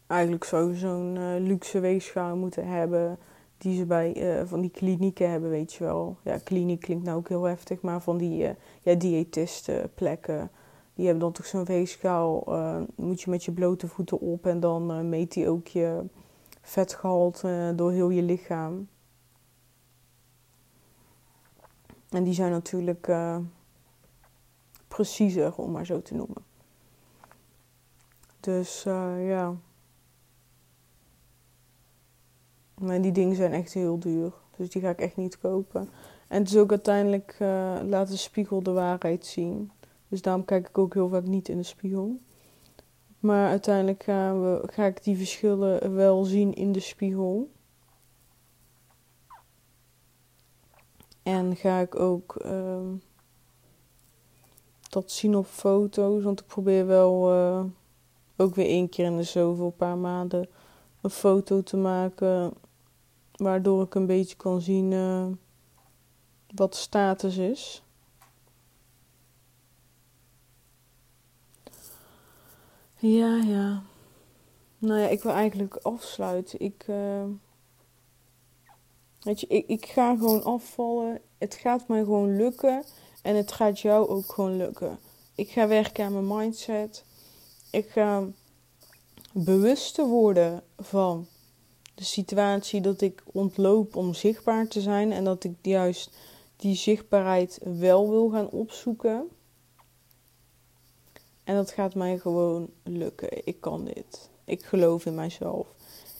Eigenlijk 0.06 0.44
zou 0.44 0.70
je 0.70 0.78
zo'n 0.78 1.16
uh, 1.16 1.46
luxe 1.46 1.80
weegschaal 1.80 2.36
moeten 2.36 2.66
hebben 2.66 3.18
die 3.60 3.76
ze 3.76 3.86
bij 3.86 4.38
uh, 4.40 4.46
van 4.46 4.60
die 4.60 4.70
klinieken 4.70 5.30
hebben, 5.30 5.50
weet 5.50 5.72
je 5.72 5.84
wel. 5.84 6.16
Ja, 6.24 6.38
kliniek 6.38 6.80
klinkt 6.80 7.04
nou 7.04 7.18
ook 7.18 7.28
heel 7.28 7.42
heftig, 7.42 7.80
maar 7.80 8.02
van 8.02 8.16
die 8.18 8.42
uh, 8.42 8.50
ja, 8.82 8.94
diëtistenplekken. 8.94 10.50
Die 10.94 11.04
hebben 11.04 11.24
dan 11.24 11.32
toch 11.32 11.46
zo'n 11.46 11.64
weegschaal. 11.64 12.44
Uh, 12.48 12.82
moet 12.96 13.20
je 13.20 13.30
met 13.30 13.44
je 13.44 13.52
blote 13.52 13.88
voeten 13.88 14.20
op 14.20 14.46
en 14.46 14.60
dan 14.60 15.08
meet 15.08 15.32
die 15.32 15.48
ook 15.48 15.66
je 15.66 16.04
vetgehalte 16.60 17.72
door 17.76 17.92
heel 17.92 18.10
je 18.10 18.22
lichaam. 18.22 18.88
En 22.10 22.24
die 22.24 22.34
zijn 22.34 22.50
natuurlijk 22.50 23.12
preciezer, 24.88 25.54
om 25.56 25.70
maar 25.70 25.86
zo 25.86 26.02
te 26.02 26.14
noemen. 26.14 26.44
Dus 28.40 28.82
ja. 28.82 29.56
Maar 32.80 33.02
die 33.02 33.12
dingen 33.12 33.36
zijn 33.36 33.52
echt 33.52 33.72
heel 33.72 33.98
duur. 33.98 34.32
Dus 34.56 34.70
die 34.70 34.82
ga 34.82 34.90
ik 34.90 35.00
echt 35.00 35.16
niet 35.16 35.38
kopen. 35.38 35.88
En 36.28 36.38
het 36.38 36.50
is 36.50 36.56
ook 36.56 36.70
uiteindelijk 36.70 37.36
uh, 37.42 37.78
laat 37.86 38.08
de 38.08 38.16
spiegel 38.16 38.62
de 38.62 38.72
waarheid 38.72 39.26
zien. 39.26 39.70
Dus 40.08 40.22
daarom 40.22 40.44
kijk 40.44 40.68
ik 40.68 40.78
ook 40.78 40.94
heel 40.94 41.08
vaak 41.08 41.26
niet 41.26 41.48
in 41.48 41.56
de 41.56 41.62
spiegel. 41.62 42.18
Maar 43.18 43.48
uiteindelijk 43.48 44.02
ga 44.72 44.84
ik 44.84 45.04
die 45.04 45.16
verschillen 45.16 45.94
wel 45.94 46.24
zien 46.24 46.54
in 46.54 46.72
de 46.72 46.80
spiegel. 46.80 47.50
En 51.22 51.56
ga 51.56 51.78
ik 51.78 52.00
ook 52.00 52.42
uh, 52.44 52.78
dat 54.88 55.10
zien 55.10 55.36
op 55.36 55.46
foto's. 55.46 56.22
Want 56.22 56.40
ik 56.40 56.46
probeer 56.46 56.86
wel 56.86 57.32
uh, 57.32 57.64
ook 58.36 58.54
weer 58.54 58.66
één 58.66 58.88
keer 58.88 59.04
in 59.04 59.16
de 59.16 59.22
zoveel 59.22 59.70
paar 59.70 59.98
maanden 59.98 60.48
een 61.00 61.10
foto 61.10 61.62
te 61.62 61.76
maken 61.76 62.52
Waardoor 63.40 63.82
ik 63.82 63.94
een 63.94 64.06
beetje 64.06 64.36
kan 64.36 64.60
zien 64.60 64.90
uh, 64.90 65.26
wat 66.54 66.74
status 66.74 67.36
is. 67.36 67.82
Ja, 72.96 73.36
ja. 73.36 73.82
Nou 74.78 75.00
ja, 75.00 75.08
ik 75.08 75.22
wil 75.22 75.32
eigenlijk 75.32 75.76
afsluiten. 75.76 76.60
Ik, 76.60 76.86
uh, 76.88 77.24
weet 79.20 79.40
je, 79.40 79.46
ik, 79.46 79.66
ik 79.66 79.86
ga 79.86 80.16
gewoon 80.16 80.44
afvallen. 80.44 81.20
Het 81.38 81.54
gaat 81.54 81.88
mij 81.88 82.00
gewoon 82.00 82.36
lukken. 82.36 82.84
En 83.22 83.36
het 83.36 83.52
gaat 83.52 83.80
jou 83.80 84.08
ook 84.08 84.32
gewoon 84.32 84.56
lukken. 84.56 84.98
Ik 85.34 85.50
ga 85.50 85.68
werken 85.68 86.04
aan 86.04 86.12
mijn 86.12 86.38
mindset. 86.38 87.04
Ik 87.70 87.88
ga 87.88 88.24
bewuster 89.32 90.06
worden 90.06 90.62
van 90.78 91.26
de 92.00 92.06
situatie 92.06 92.80
dat 92.80 93.00
ik 93.00 93.22
ontloop 93.32 93.96
om 93.96 94.14
zichtbaar 94.14 94.68
te 94.68 94.80
zijn 94.80 95.12
en 95.12 95.24
dat 95.24 95.44
ik 95.44 95.54
juist 95.62 96.10
die 96.56 96.74
zichtbaarheid 96.74 97.60
wel 97.62 98.10
wil 98.10 98.28
gaan 98.28 98.50
opzoeken. 98.50 99.28
En 101.44 101.54
dat 101.54 101.70
gaat 101.70 101.94
mij 101.94 102.18
gewoon 102.18 102.70
lukken. 102.82 103.46
Ik 103.46 103.60
kan 103.60 103.84
dit. 103.84 104.30
Ik 104.44 104.64
geloof 104.64 105.06
in 105.06 105.14
mijzelf. 105.14 105.66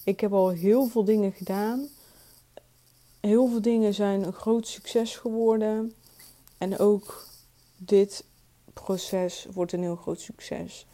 Ik 0.04 0.20
heb 0.20 0.32
al 0.32 0.48
heel 0.48 0.86
veel 0.86 1.04
dingen 1.04 1.32
gedaan. 1.32 1.88
Heel 3.20 3.48
veel 3.48 3.62
dingen 3.62 3.94
zijn 3.94 4.22
een 4.22 4.32
groot 4.32 4.66
succes 4.66 5.16
geworden. 5.16 5.94
En 6.58 6.78
ook 6.78 7.26
dit 7.76 8.24
proces 8.72 9.46
wordt 9.52 9.72
een 9.72 9.82
heel 9.82 9.96
groot 9.96 10.20
succes. 10.20 10.86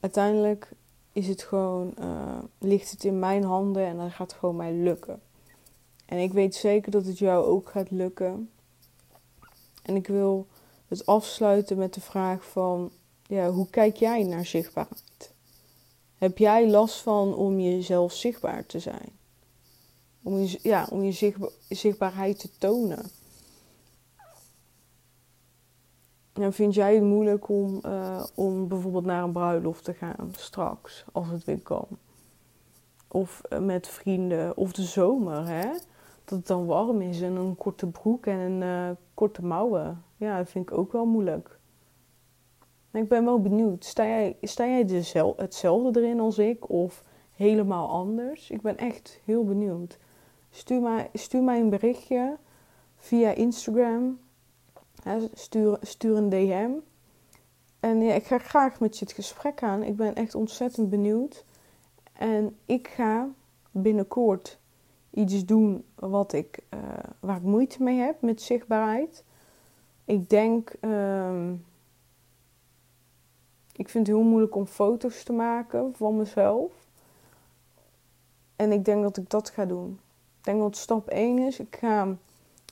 Uiteindelijk 0.00 0.72
is 1.12 1.28
het 1.28 1.42
gewoon, 1.42 1.94
uh, 1.98 2.38
ligt 2.58 2.90
het 2.90 3.04
in 3.04 3.18
mijn 3.18 3.44
handen 3.44 3.86
en 3.86 3.96
dan 3.96 4.10
gaat 4.10 4.30
het 4.30 4.40
gewoon 4.40 4.56
mij 4.56 4.72
lukken. 4.72 5.20
En 6.06 6.18
ik 6.18 6.32
weet 6.32 6.54
zeker 6.54 6.90
dat 6.90 7.06
het 7.06 7.18
jou 7.18 7.44
ook 7.44 7.68
gaat 7.68 7.90
lukken. 7.90 8.50
En 9.82 9.96
ik 9.96 10.06
wil 10.06 10.46
het 10.88 11.06
afsluiten 11.06 11.76
met 11.76 11.94
de 11.94 12.00
vraag 12.00 12.44
van, 12.44 12.90
ja, 13.26 13.50
hoe 13.50 13.70
kijk 13.70 13.96
jij 13.96 14.22
naar 14.22 14.46
zichtbaarheid? 14.46 15.32
Heb 16.18 16.38
jij 16.38 16.68
last 16.68 17.00
van 17.00 17.34
om 17.34 17.60
jezelf 17.60 18.12
zichtbaar 18.12 18.66
te 18.66 18.78
zijn? 18.78 19.08
Om 20.22 20.38
je, 20.38 20.58
ja, 20.62 20.86
om 20.90 21.02
je 21.02 21.32
zichtbaarheid 21.68 22.38
te 22.38 22.48
tonen? 22.58 23.10
En 26.32 26.52
vind 26.52 26.74
jij 26.74 26.94
het 26.94 27.04
moeilijk 27.04 27.48
om, 27.48 27.80
uh, 27.86 28.24
om 28.34 28.68
bijvoorbeeld 28.68 29.04
naar 29.04 29.22
een 29.22 29.32
bruiloft 29.32 29.84
te 29.84 29.94
gaan 29.94 30.32
straks, 30.36 31.04
als 31.12 31.28
het 31.28 31.44
weer 31.44 31.62
kan? 31.62 31.86
Of 33.08 33.40
uh, 33.52 33.58
met 33.58 33.88
vrienden, 33.88 34.56
of 34.56 34.72
de 34.72 34.82
zomer, 34.82 35.46
hè? 35.46 35.70
Dat 36.24 36.38
het 36.38 36.46
dan 36.46 36.66
warm 36.66 37.00
is 37.00 37.20
en 37.20 37.36
een 37.36 37.56
korte 37.56 37.86
broek 37.86 38.26
en 38.26 38.38
een 38.38 38.60
uh, 38.62 38.96
korte 39.14 39.44
mouwen. 39.44 40.02
Ja, 40.16 40.38
dat 40.38 40.48
vind 40.48 40.70
ik 40.70 40.78
ook 40.78 40.92
wel 40.92 41.06
moeilijk. 41.06 41.58
ik 42.92 43.08
ben 43.08 43.24
wel 43.24 43.40
benieuwd. 43.40 43.84
Sta 43.84 44.04
jij, 44.06 44.36
sta 44.42 44.66
jij 44.66 45.04
hetzelfde 45.36 46.00
erin 46.00 46.20
als 46.20 46.38
ik 46.38 46.70
of 46.70 47.04
helemaal 47.34 47.88
anders? 47.88 48.50
Ik 48.50 48.60
ben 48.60 48.76
echt 48.76 49.20
heel 49.24 49.44
benieuwd. 49.44 49.98
Stuur 50.50 50.80
mij, 50.80 51.10
stuur 51.12 51.42
mij 51.42 51.60
een 51.60 51.70
berichtje 51.70 52.38
via 52.96 53.30
Instagram 53.30 54.18
stuur, 55.82 56.16
een 56.16 56.28
DM. 56.28 56.70
En 57.80 58.00
ja, 58.00 58.14
ik 58.14 58.26
ga 58.26 58.38
graag 58.38 58.80
met 58.80 58.98
je 58.98 59.04
het 59.04 59.14
gesprek 59.14 59.62
aan. 59.62 59.82
Ik 59.82 59.96
ben 59.96 60.14
echt 60.14 60.34
ontzettend 60.34 60.90
benieuwd. 60.90 61.44
En 62.12 62.56
ik 62.66 62.88
ga 62.88 63.28
binnenkort 63.70 64.58
iets 65.10 65.44
doen 65.44 65.84
wat 65.94 66.32
ik, 66.32 66.58
uh, 66.74 66.80
waar 67.20 67.36
ik 67.36 67.42
moeite 67.42 67.82
mee 67.82 67.98
heb 67.98 68.20
met 68.20 68.42
zichtbaarheid. 68.42 69.24
Ik 70.04 70.30
denk, 70.30 70.72
uh, 70.80 71.50
ik 73.72 73.88
vind 73.88 74.06
het 74.06 74.16
heel 74.16 74.24
moeilijk 74.24 74.54
om 74.54 74.66
foto's 74.66 75.22
te 75.22 75.32
maken 75.32 75.94
van 75.94 76.16
mezelf. 76.16 76.72
En 78.56 78.72
ik 78.72 78.84
denk 78.84 79.02
dat 79.02 79.16
ik 79.16 79.30
dat 79.30 79.50
ga 79.50 79.64
doen. 79.64 80.00
Ik 80.38 80.44
denk 80.44 80.60
dat 80.60 80.76
stap 80.76 81.08
1 81.08 81.38
is, 81.38 81.58
ik 81.58 81.76
ga 81.80 82.16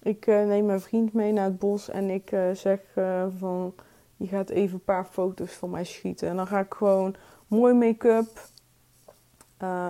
ik 0.02 0.26
uh, 0.26 0.46
neem 0.46 0.66
mijn 0.66 0.80
vriend 0.80 1.12
mee 1.12 1.32
naar 1.32 1.44
het 1.44 1.58
bos 1.58 1.88
en 1.88 2.10
ik 2.10 2.32
uh, 2.32 2.50
zeg 2.50 2.80
uh, 2.94 3.26
van 3.38 3.74
je 4.16 4.26
gaat 4.26 4.48
even 4.48 4.74
een 4.74 4.84
paar 4.84 5.04
foto's 5.04 5.52
van 5.52 5.70
mij 5.70 5.84
schieten. 5.84 6.28
En 6.28 6.36
dan 6.36 6.46
ga 6.46 6.60
ik 6.60 6.74
gewoon 6.74 7.14
mooi 7.46 7.74
make-up, 7.74 8.48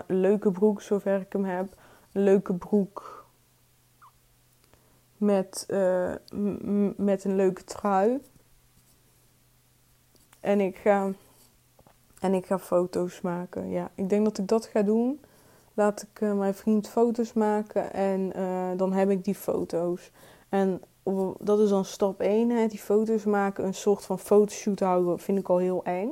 leuke 0.07 0.51
broek 0.51 0.83
zover 0.83 1.21
ik 1.21 1.33
hem 1.33 1.45
heb, 1.45 1.75
een 2.13 2.23
leuke 2.23 2.55
broek 2.55 3.27
met, 5.17 5.67
met 6.97 7.25
een 7.25 7.37
leuke 7.37 7.65
trui. 7.65 8.21
En 10.41 10.61
ik 10.61 10.77
ga, 10.77 11.13
en 12.21 12.35
ik 12.35 12.47
ga 12.47 12.59
foto's 12.59 13.21
maken. 13.21 13.71
Ja, 13.71 13.91
ik 13.95 14.09
denk 14.09 14.25
dat 14.25 14.39
ik 14.39 14.49
dat 14.49 14.67
ga 14.67 14.83
doen 14.83 15.21
laat 15.79 16.03
ik 16.03 16.20
uh, 16.20 16.33
mijn 16.33 16.55
vriend 16.55 16.89
foto's 16.89 17.33
maken 17.33 17.93
en 17.93 18.33
uh, 18.37 18.68
dan 18.76 18.93
heb 18.93 19.11
ik 19.11 19.24
die 19.24 19.35
foto's. 19.35 20.11
En 20.49 20.81
dat 21.39 21.61
is 21.61 21.68
dan 21.68 21.85
stap 21.85 22.20
1, 22.20 22.51
hè, 22.51 22.66
die 22.66 22.79
foto's 22.79 23.24
maken, 23.24 23.64
een 23.64 23.74
soort 23.74 24.05
van 24.05 24.18
fotoshoot 24.18 24.81
houden, 24.81 25.18
vind 25.18 25.39
ik 25.39 25.49
al 25.49 25.59
heel 25.59 25.85
eng. 25.85 26.11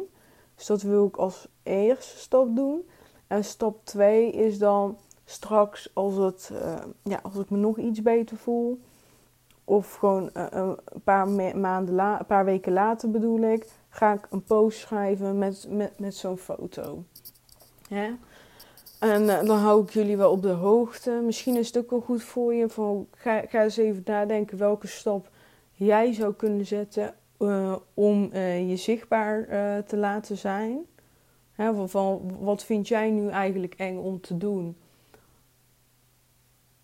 Dus 0.55 0.67
dat 0.67 0.83
wil 0.83 1.07
ik 1.07 1.17
als 1.17 1.49
eerste 1.62 2.19
stap 2.19 2.57
doen. 2.57 2.89
En 3.27 3.45
stap 3.45 3.85
2 3.85 4.31
is 4.31 4.59
dan 4.59 4.99
straks 5.25 5.91
als, 5.95 6.17
het, 6.17 6.51
uh, 6.53 6.75
ja, 7.03 7.21
als 7.23 7.37
ik 7.37 7.51
me 7.51 7.57
nog 7.57 7.79
iets 7.79 8.03
beter 8.03 8.37
voel, 8.37 8.81
of 9.64 9.95
gewoon 9.95 10.31
een 10.33 10.79
paar 11.05 11.29
maanden 11.55 11.95
la 11.95 12.19
een 12.19 12.27
paar 12.27 12.45
weken 12.45 12.73
later 12.73 13.11
bedoel 13.11 13.41
ik, 13.41 13.67
ga 13.89 14.12
ik 14.12 14.27
een 14.31 14.43
post 14.43 14.79
schrijven 14.79 15.39
met, 15.39 15.67
met, 15.69 15.99
met 15.99 16.14
zo'n 16.14 16.39
foto. 16.39 17.05
Ja? 17.89 18.17
En 18.99 19.39
eh, 19.39 19.47
dan 19.47 19.59
hou 19.59 19.83
ik 19.83 19.91
jullie 19.91 20.17
wel 20.17 20.31
op 20.31 20.43
de 20.43 20.49
hoogte. 20.49 21.11
Misschien 21.25 21.57
is 21.57 21.67
het 21.67 21.79
ook 21.79 21.91
wel 21.91 22.01
goed 22.01 22.23
voor 22.23 22.55
je. 22.55 22.69
Van, 22.69 23.07
ga, 23.17 23.41
ga 23.41 23.63
eens 23.63 23.77
even 23.77 24.03
nadenken 24.05 24.59
welke 24.59 24.87
stap 24.87 25.31
jij 25.73 26.13
zou 26.13 26.35
kunnen 26.35 26.67
zetten 26.67 27.15
uh, 27.39 27.77
om 27.95 28.31
uh, 28.33 28.69
je 28.69 28.77
zichtbaar 28.77 29.47
te 29.85 29.97
laten 29.97 30.37
zijn. 30.37 30.79
Hè, 31.53 31.75
van, 31.75 31.89
van, 31.89 32.37
wat 32.39 32.65
vind 32.65 32.89
jij 32.89 33.11
nu 33.11 33.29
eigenlijk 33.29 33.75
eng 33.75 33.99
om 33.99 34.21
te 34.21 34.37
doen? 34.37 34.77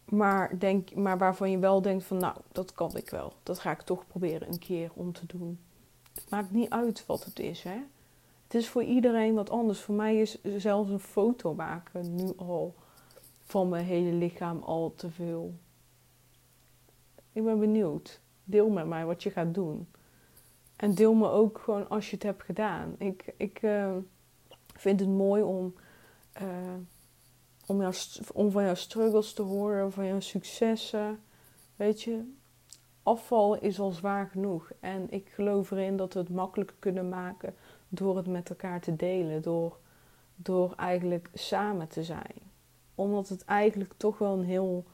Maar, 0.05 0.59
denk, 0.59 0.95
maar 0.95 1.19
waarvan 1.19 1.51
je 1.51 1.59
wel 1.59 1.83
denkt 1.83 2.05
van 2.05 2.17
nou, 2.17 2.37
dat 2.53 2.73
kan 2.73 2.97
ik 2.97 3.11
wel. 3.11 3.33
Dat 3.43 3.59
ga 3.59 3.71
ik 3.71 3.81
toch 3.81 4.07
proberen 4.07 4.49
een 4.49 4.59
keer 4.59 4.91
om 4.95 5.13
te 5.13 5.27
doen. 5.27 5.59
Het 6.15 6.31
maakt 6.31 6.51
niet 6.51 6.71
uit 6.71 7.07
wat 7.07 7.25
het 7.25 7.39
is, 7.39 7.63
hè. 7.63 7.77
Het 8.53 8.61
is 8.61 8.69
voor 8.69 8.83
iedereen 8.83 9.35
wat 9.35 9.51
anders. 9.51 9.81
Voor 9.81 9.95
mij 9.95 10.21
is 10.21 10.39
zelfs 10.43 10.91
een 10.91 11.01
foto 11.01 11.55
maken 11.55 12.15
nu 12.15 12.33
al 12.37 12.75
van 13.41 13.69
mijn 13.69 13.85
hele 13.85 14.13
lichaam 14.13 14.63
al 14.63 14.95
te 14.95 15.11
veel. 15.11 15.55
Ik 17.33 17.45
ben 17.45 17.59
benieuwd. 17.59 18.21
Deel 18.45 18.69
met 18.69 18.87
mij 18.87 19.05
wat 19.07 19.23
je 19.23 19.31
gaat 19.31 19.55
doen. 19.55 19.89
En 20.77 20.95
deel 20.95 21.15
me 21.15 21.29
ook 21.29 21.59
gewoon 21.59 21.89
als 21.89 22.11
je 22.11 22.15
het 22.15 22.25
hebt 22.25 22.43
gedaan. 22.43 22.95
Ik, 22.99 23.35
ik 23.37 23.63
uh, 23.63 23.97
vind 24.75 25.01
het 25.01 25.09
mooi 25.09 25.43
om, 25.43 25.75
uh, 26.43 26.75
om, 27.67 27.91
om 28.33 28.51
van 28.51 28.65
jouw 28.65 28.75
struggles 28.75 29.33
te 29.33 29.43
horen, 29.43 29.93
van 29.93 30.07
jouw 30.07 30.21
successen. 30.21 31.21
Weet 31.77 32.03
je, 32.03 32.33
afval 33.03 33.59
is 33.59 33.81
al 33.81 33.91
zwaar 33.91 34.27
genoeg. 34.27 34.71
En 34.81 35.11
ik 35.11 35.29
geloof 35.29 35.71
erin 35.71 35.97
dat 35.97 36.13
we 36.13 36.19
het 36.19 36.31
makkelijker 36.31 36.77
kunnen 36.79 37.09
maken 37.09 37.55
door 37.95 38.17
het 38.17 38.27
met 38.27 38.51
elkaar 38.51 38.81
te 38.81 38.97
delen, 38.97 39.43
door, 39.43 39.79
door 40.37 40.73
eigenlijk 40.77 41.29
samen 41.35 41.89
te 41.89 42.05
zijn. 42.05 42.35
Omdat 42.95 43.29
het 43.29 43.45
eigenlijk 43.45 43.93
toch 43.97 44.19
wel 44.19 44.33
een 44.33 44.45
heel 44.45 44.85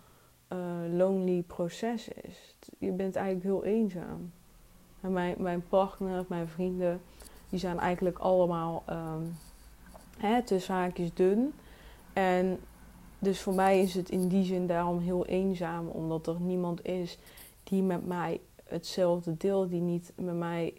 uh, 0.53 0.59
lonely 0.97 1.43
proces 1.43 2.09
is. 2.09 2.57
Je 2.79 2.91
bent 2.91 3.17
eigenlijk 3.17 3.47
heel 3.47 3.65
eenzaam. 3.65 4.33
En 5.01 5.13
mijn, 5.13 5.35
mijn 5.39 5.69
partner, 5.69 6.25
mijn 6.29 6.49
vrienden, 6.49 7.01
die 7.49 7.59
zijn 7.59 7.79
eigenlijk 7.79 8.19
allemaal 8.19 8.85
um, 8.91 9.37
hè, 10.19 10.43
tussen 10.43 10.75
haakjes 10.75 11.15
dun. 11.15 11.55
En 12.13 12.59
dus 13.19 13.41
voor 13.41 13.55
mij 13.55 13.81
is 13.81 13.95
het 13.95 14.11
in 14.11 14.29
die 14.29 14.45
zin 14.45 14.67
daarom 14.67 14.99
heel 14.99 15.27
eenzaam, 15.27 15.89
omdat 15.89 16.27
er 16.27 16.41
niemand 16.41 16.87
is 16.87 17.19
die 17.63 17.83
met 17.83 18.07
mij 18.07 18.41
hetzelfde 18.65 19.37
deelt, 19.37 19.71
die 19.71 19.81
niet 19.81 20.13
met 20.17 20.35
mij 20.35 20.75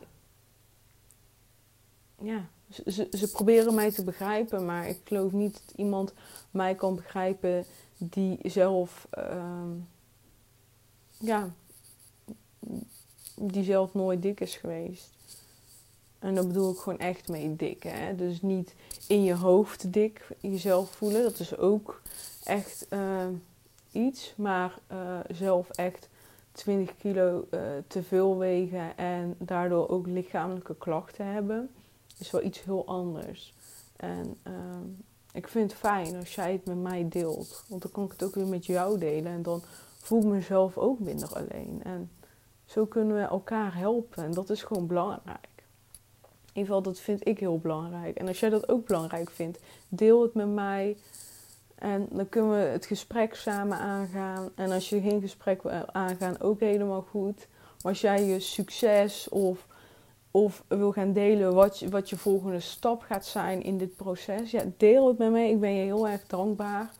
ja, 2.22 2.46
ze, 2.86 3.08
ze 3.12 3.32
proberen 3.32 3.76
mij 3.76 3.92
te 3.92 4.04
begrijpen, 4.04 4.66
maar 4.66 4.88
ik 4.88 5.00
geloof 5.04 5.32
niet 5.32 5.54
dat 5.54 5.76
iemand 5.76 6.14
mij 6.52 6.76
kan 6.76 6.96
begrijpen 6.96 7.66
die 7.98 8.40
zelf, 8.44 9.08
uh, 9.18 9.64
ja, 11.18 11.50
die 13.36 13.64
zelf 13.64 13.94
nooit 13.94 14.22
dik 14.22 14.40
is 14.40 14.56
geweest. 14.56 15.10
En 16.20 16.36
dat 16.36 16.48
bedoel 16.48 16.72
ik 16.72 16.78
gewoon 16.78 17.00
echt 17.00 17.28
mee 17.28 17.56
dik. 17.56 17.84
Hè? 17.84 18.16
Dus 18.16 18.42
niet 18.42 18.76
in 19.08 19.24
je 19.24 19.36
hoofd 19.36 19.94
dik 19.94 20.28
jezelf 20.40 20.90
voelen. 20.90 21.24
Dat 21.24 21.40
is 21.40 21.58
ook 21.58 22.02
echt 22.44 22.86
uh, 22.90 23.28
iets. 23.92 24.34
Maar 24.38 24.80
uh, 24.92 25.20
zelf 25.32 25.70
echt 25.70 26.10
20 26.52 26.98
kilo 26.98 27.48
uh, 27.52 27.62
te 27.88 28.04
veel 28.04 28.38
wegen 28.38 28.98
en 28.98 29.36
daardoor 29.38 29.90
ook 29.90 30.08
lichamelijke 30.08 30.76
klachten 30.76 31.26
hebben 31.26 31.70
is 32.20 32.32
wel 32.32 32.44
iets 32.44 32.64
heel 32.64 32.86
anders. 32.86 33.54
En 33.96 34.38
uh, 34.48 34.54
ik 35.32 35.48
vind 35.48 35.72
het 35.72 35.80
fijn 35.80 36.16
als 36.16 36.36
jij 36.36 36.52
het 36.52 36.66
met 36.66 36.78
mij 36.78 37.08
deelt. 37.10 37.64
Want 37.68 37.82
dan 37.82 37.92
kan 37.92 38.04
ik 38.04 38.12
het 38.12 38.24
ook 38.24 38.36
weer 38.36 38.48
met 38.48 38.66
jou 38.66 38.98
delen. 38.98 39.32
En 39.32 39.42
dan 39.42 39.62
voel 39.98 40.20
ik 40.20 40.26
mezelf 40.26 40.78
ook 40.78 41.00
minder 41.00 41.34
alleen. 41.34 41.82
En 41.84 42.12
zo 42.66 42.86
kunnen 42.86 43.16
we 43.16 43.22
elkaar 43.22 43.76
helpen. 43.76 44.24
En 44.24 44.32
dat 44.32 44.50
is 44.50 44.64
gewoon 44.64 44.88
belangrijk. 44.88 45.48
In 46.22 46.66
ieder 46.66 46.66
geval, 46.66 46.82
dat 46.82 47.00
vind 47.00 47.28
ik 47.28 47.40
heel 47.40 47.60
belangrijk. 47.60 48.18
En 48.18 48.28
als 48.28 48.40
jij 48.40 48.50
dat 48.50 48.70
ook 48.70 48.86
belangrijk 48.86 49.30
vindt, 49.30 49.60
deel 49.88 50.22
het 50.22 50.34
met 50.34 50.50
mij. 50.50 50.98
En 51.76 52.08
dan 52.12 52.30
kunnen 52.30 52.52
we 52.52 52.66
het 52.66 52.86
gesprek 52.86 53.36
samen 53.36 53.78
aangaan. 53.78 54.50
En 54.56 54.72
als 54.72 54.90
je 54.90 55.02
geen 55.02 55.22
gesprek 55.22 55.64
wil 55.64 55.92
aangaan, 55.92 56.42
ook 56.42 56.60
helemaal 56.60 57.02
goed. 57.02 57.48
Maar 57.82 57.92
als 57.92 58.02
jij 58.02 58.24
je 58.24 58.40
succes 58.40 59.30
of 59.30 59.68
of 60.32 60.64
wil 60.68 60.92
gaan 60.92 61.14
delen 61.14 61.54
wat, 61.54 61.80
je, 61.80 61.90
wat 61.90 62.10
je 62.10 62.18
volgende 62.18 62.60
stap 62.60 63.02
gaat 63.02 63.26
zijn 63.26 63.64
in 63.64 63.78
dit 63.78 63.96
proces, 63.96 64.52
ja, 64.52 64.64
deel 64.78 65.08
het 65.08 65.18
met 65.18 65.32
me. 65.32 65.48
Ik 65.48 65.60
ben 65.60 65.74
je 65.74 65.84
heel 65.84 66.08
erg 66.08 66.28
dankbaar. 66.28 66.92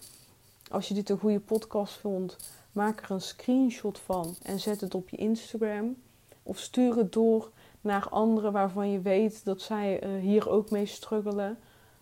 Als 0.72 0.88
je 0.88 0.94
dit 0.94 1.10
een 1.10 1.20
goede 1.20 1.40
podcast 1.40 1.94
vond, 1.94 2.38
maak 2.72 3.02
er 3.02 3.12
een 3.12 3.22
screenshot 3.22 4.00
van 4.00 4.36
en 4.44 4.60
zet 4.60 4.82
het 4.82 4.96
op 4.96 5.10
je 5.10 5.18
Instagram. 5.18 5.96
Of 6.44 6.60
stuur 6.60 6.96
het 6.96 7.14
door 7.14 7.52
naar 7.82 8.10
anderen 8.10 8.52
waarvan 8.52 8.92
je 8.92 9.02
weet 9.02 9.46
dat 9.46 9.62
zij 9.62 10.04
uh, 10.04 10.22
hier 10.22 10.50
ook 10.50 10.70
mee 10.70 10.86
struggelen. 10.86 11.58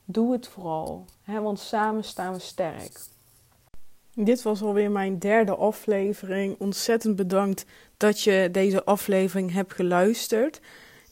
Doe 0.06 0.32
het 0.32 0.48
vooral, 0.48 1.06
hè, 1.22 1.42
want 1.42 1.60
samen 1.60 2.04
staan 2.04 2.34
we 2.34 2.40
sterk. 2.40 3.00
Dit 4.14 4.42
was 4.42 4.62
alweer 4.62 4.92
mijn 4.92 5.20
derde 5.20 5.56
aflevering. 5.56 6.56
Ontzettend 6.60 7.16
bedankt 7.16 7.66
dat 7.98 8.22
je 8.22 8.50
deze 8.52 8.84
aflevering 8.84 9.54
hebt 9.54 9.74
geluisterd. 9.74 10.62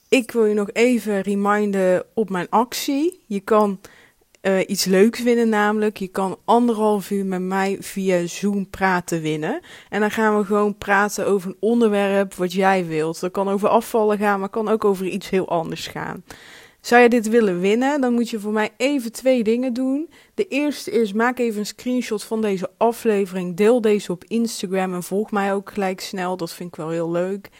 Ik 0.08 0.30
wil 0.30 0.44
je 0.44 0.54
nog 0.54 0.70
even 0.72 1.20
reminden 1.20 2.04
op 2.14 2.30
mijn 2.30 2.46
actie. 2.50 3.24
Je 3.26 3.40
kan 3.40 3.80
uh, 4.42 4.58
iets 4.66 4.84
leuks 4.84 5.22
winnen, 5.22 5.48
namelijk 5.48 5.96
je 5.96 6.08
kan 6.08 6.38
anderhalf 6.44 7.10
uur 7.10 7.26
met 7.26 7.40
mij 7.40 7.76
via 7.80 8.26
Zoom 8.26 8.70
praten 8.70 9.20
winnen. 9.20 9.60
En 9.88 10.00
dan 10.00 10.10
gaan 10.10 10.38
we 10.38 10.44
gewoon 10.44 10.78
praten 10.78 11.26
over 11.26 11.50
een 11.50 11.56
onderwerp 11.60 12.34
wat 12.34 12.52
jij 12.52 12.86
wilt. 12.86 13.20
Dat 13.20 13.30
kan 13.30 13.48
over 13.48 13.68
afvallen 13.68 14.18
gaan, 14.18 14.40
maar 14.40 14.48
kan 14.48 14.68
ook 14.68 14.84
over 14.84 15.06
iets 15.06 15.30
heel 15.30 15.48
anders 15.48 15.86
gaan. 15.86 16.24
Zou 16.80 17.02
je 17.02 17.08
dit 17.08 17.28
willen 17.28 17.60
winnen, 17.60 18.00
dan 18.00 18.12
moet 18.12 18.30
je 18.30 18.40
voor 18.40 18.52
mij 18.52 18.70
even 18.76 19.12
twee 19.12 19.42
dingen 19.42 19.72
doen. 19.72 20.10
De 20.34 20.48
eerste 20.48 20.90
is: 20.90 21.12
maak 21.12 21.38
even 21.38 21.58
een 21.58 21.66
screenshot 21.66 22.24
van 22.24 22.40
deze 22.40 22.70
aflevering. 22.76 23.56
Deel 23.56 23.80
deze 23.80 24.12
op 24.12 24.24
Instagram 24.24 24.94
en 24.94 25.02
volg 25.02 25.30
mij 25.30 25.54
ook 25.54 25.70
gelijk 25.70 26.00
snel. 26.00 26.36
Dat 26.36 26.52
vind 26.52 26.68
ik 26.68 26.76
wel 26.76 26.88
heel 26.88 27.10
leuk. 27.10 27.50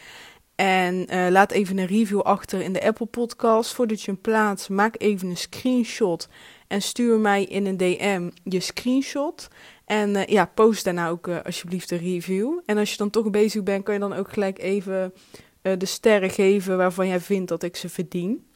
En 0.57 1.13
uh, 1.13 1.27
laat 1.29 1.51
even 1.51 1.77
een 1.77 1.85
review 1.85 2.19
achter 2.19 2.61
in 2.61 2.73
de 2.73 2.83
Apple 2.83 3.05
Podcast. 3.05 3.73
Voordat 3.73 4.01
je 4.01 4.11
hem 4.11 4.21
plaatst, 4.21 4.69
maak 4.69 4.95
even 4.97 5.29
een 5.29 5.37
screenshot 5.37 6.27
en 6.67 6.81
stuur 6.81 7.19
mij 7.19 7.43
in 7.43 7.65
een 7.65 7.77
DM 7.77 8.29
je 8.43 8.59
screenshot. 8.59 9.47
En 9.85 10.09
uh, 10.09 10.25
ja, 10.25 10.45
post 10.45 10.83
daarna 10.83 11.09
ook 11.09 11.27
uh, 11.27 11.37
alsjeblieft 11.43 11.91
een 11.91 11.97
review. 11.97 12.59
En 12.65 12.77
als 12.77 12.91
je 12.91 12.97
dan 12.97 13.09
toch 13.09 13.29
bezig 13.29 13.63
bent, 13.63 13.83
kan 13.83 13.93
je 13.93 13.99
dan 13.99 14.13
ook 14.13 14.33
gelijk 14.33 14.59
even 14.59 15.13
de 15.61 15.85
sterren 15.85 16.29
geven 16.29 16.77
waarvan 16.77 17.07
jij 17.07 17.19
vindt 17.19 17.49
dat 17.49 17.63
ik 17.63 17.75
ze 17.75 17.89
verdien. 17.89 18.47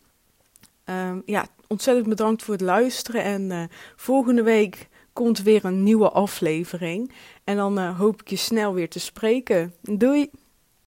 Um, 0.86 1.22
ja, 1.26 1.48
ontzettend 1.68 2.08
bedankt 2.10 2.44
voor 2.44 2.54
het 2.54 2.64
luisteren. 2.64 3.24
En 3.24 3.70
volgende 3.96 4.44
week 4.44 4.88
komt 5.14 5.42
weer 5.42 5.66
een 5.66 5.84
nieuwe 5.84 6.10
aflevering. 6.10 7.12
En 7.44 7.56
dan 7.56 7.80
hoop 7.80 8.22
ik 8.22 8.30
je 8.30 8.36
snel 8.36 8.74
weer 8.74 8.90
te 8.90 9.00
spreken. 9.00 9.74
Doei! 9.82 10.30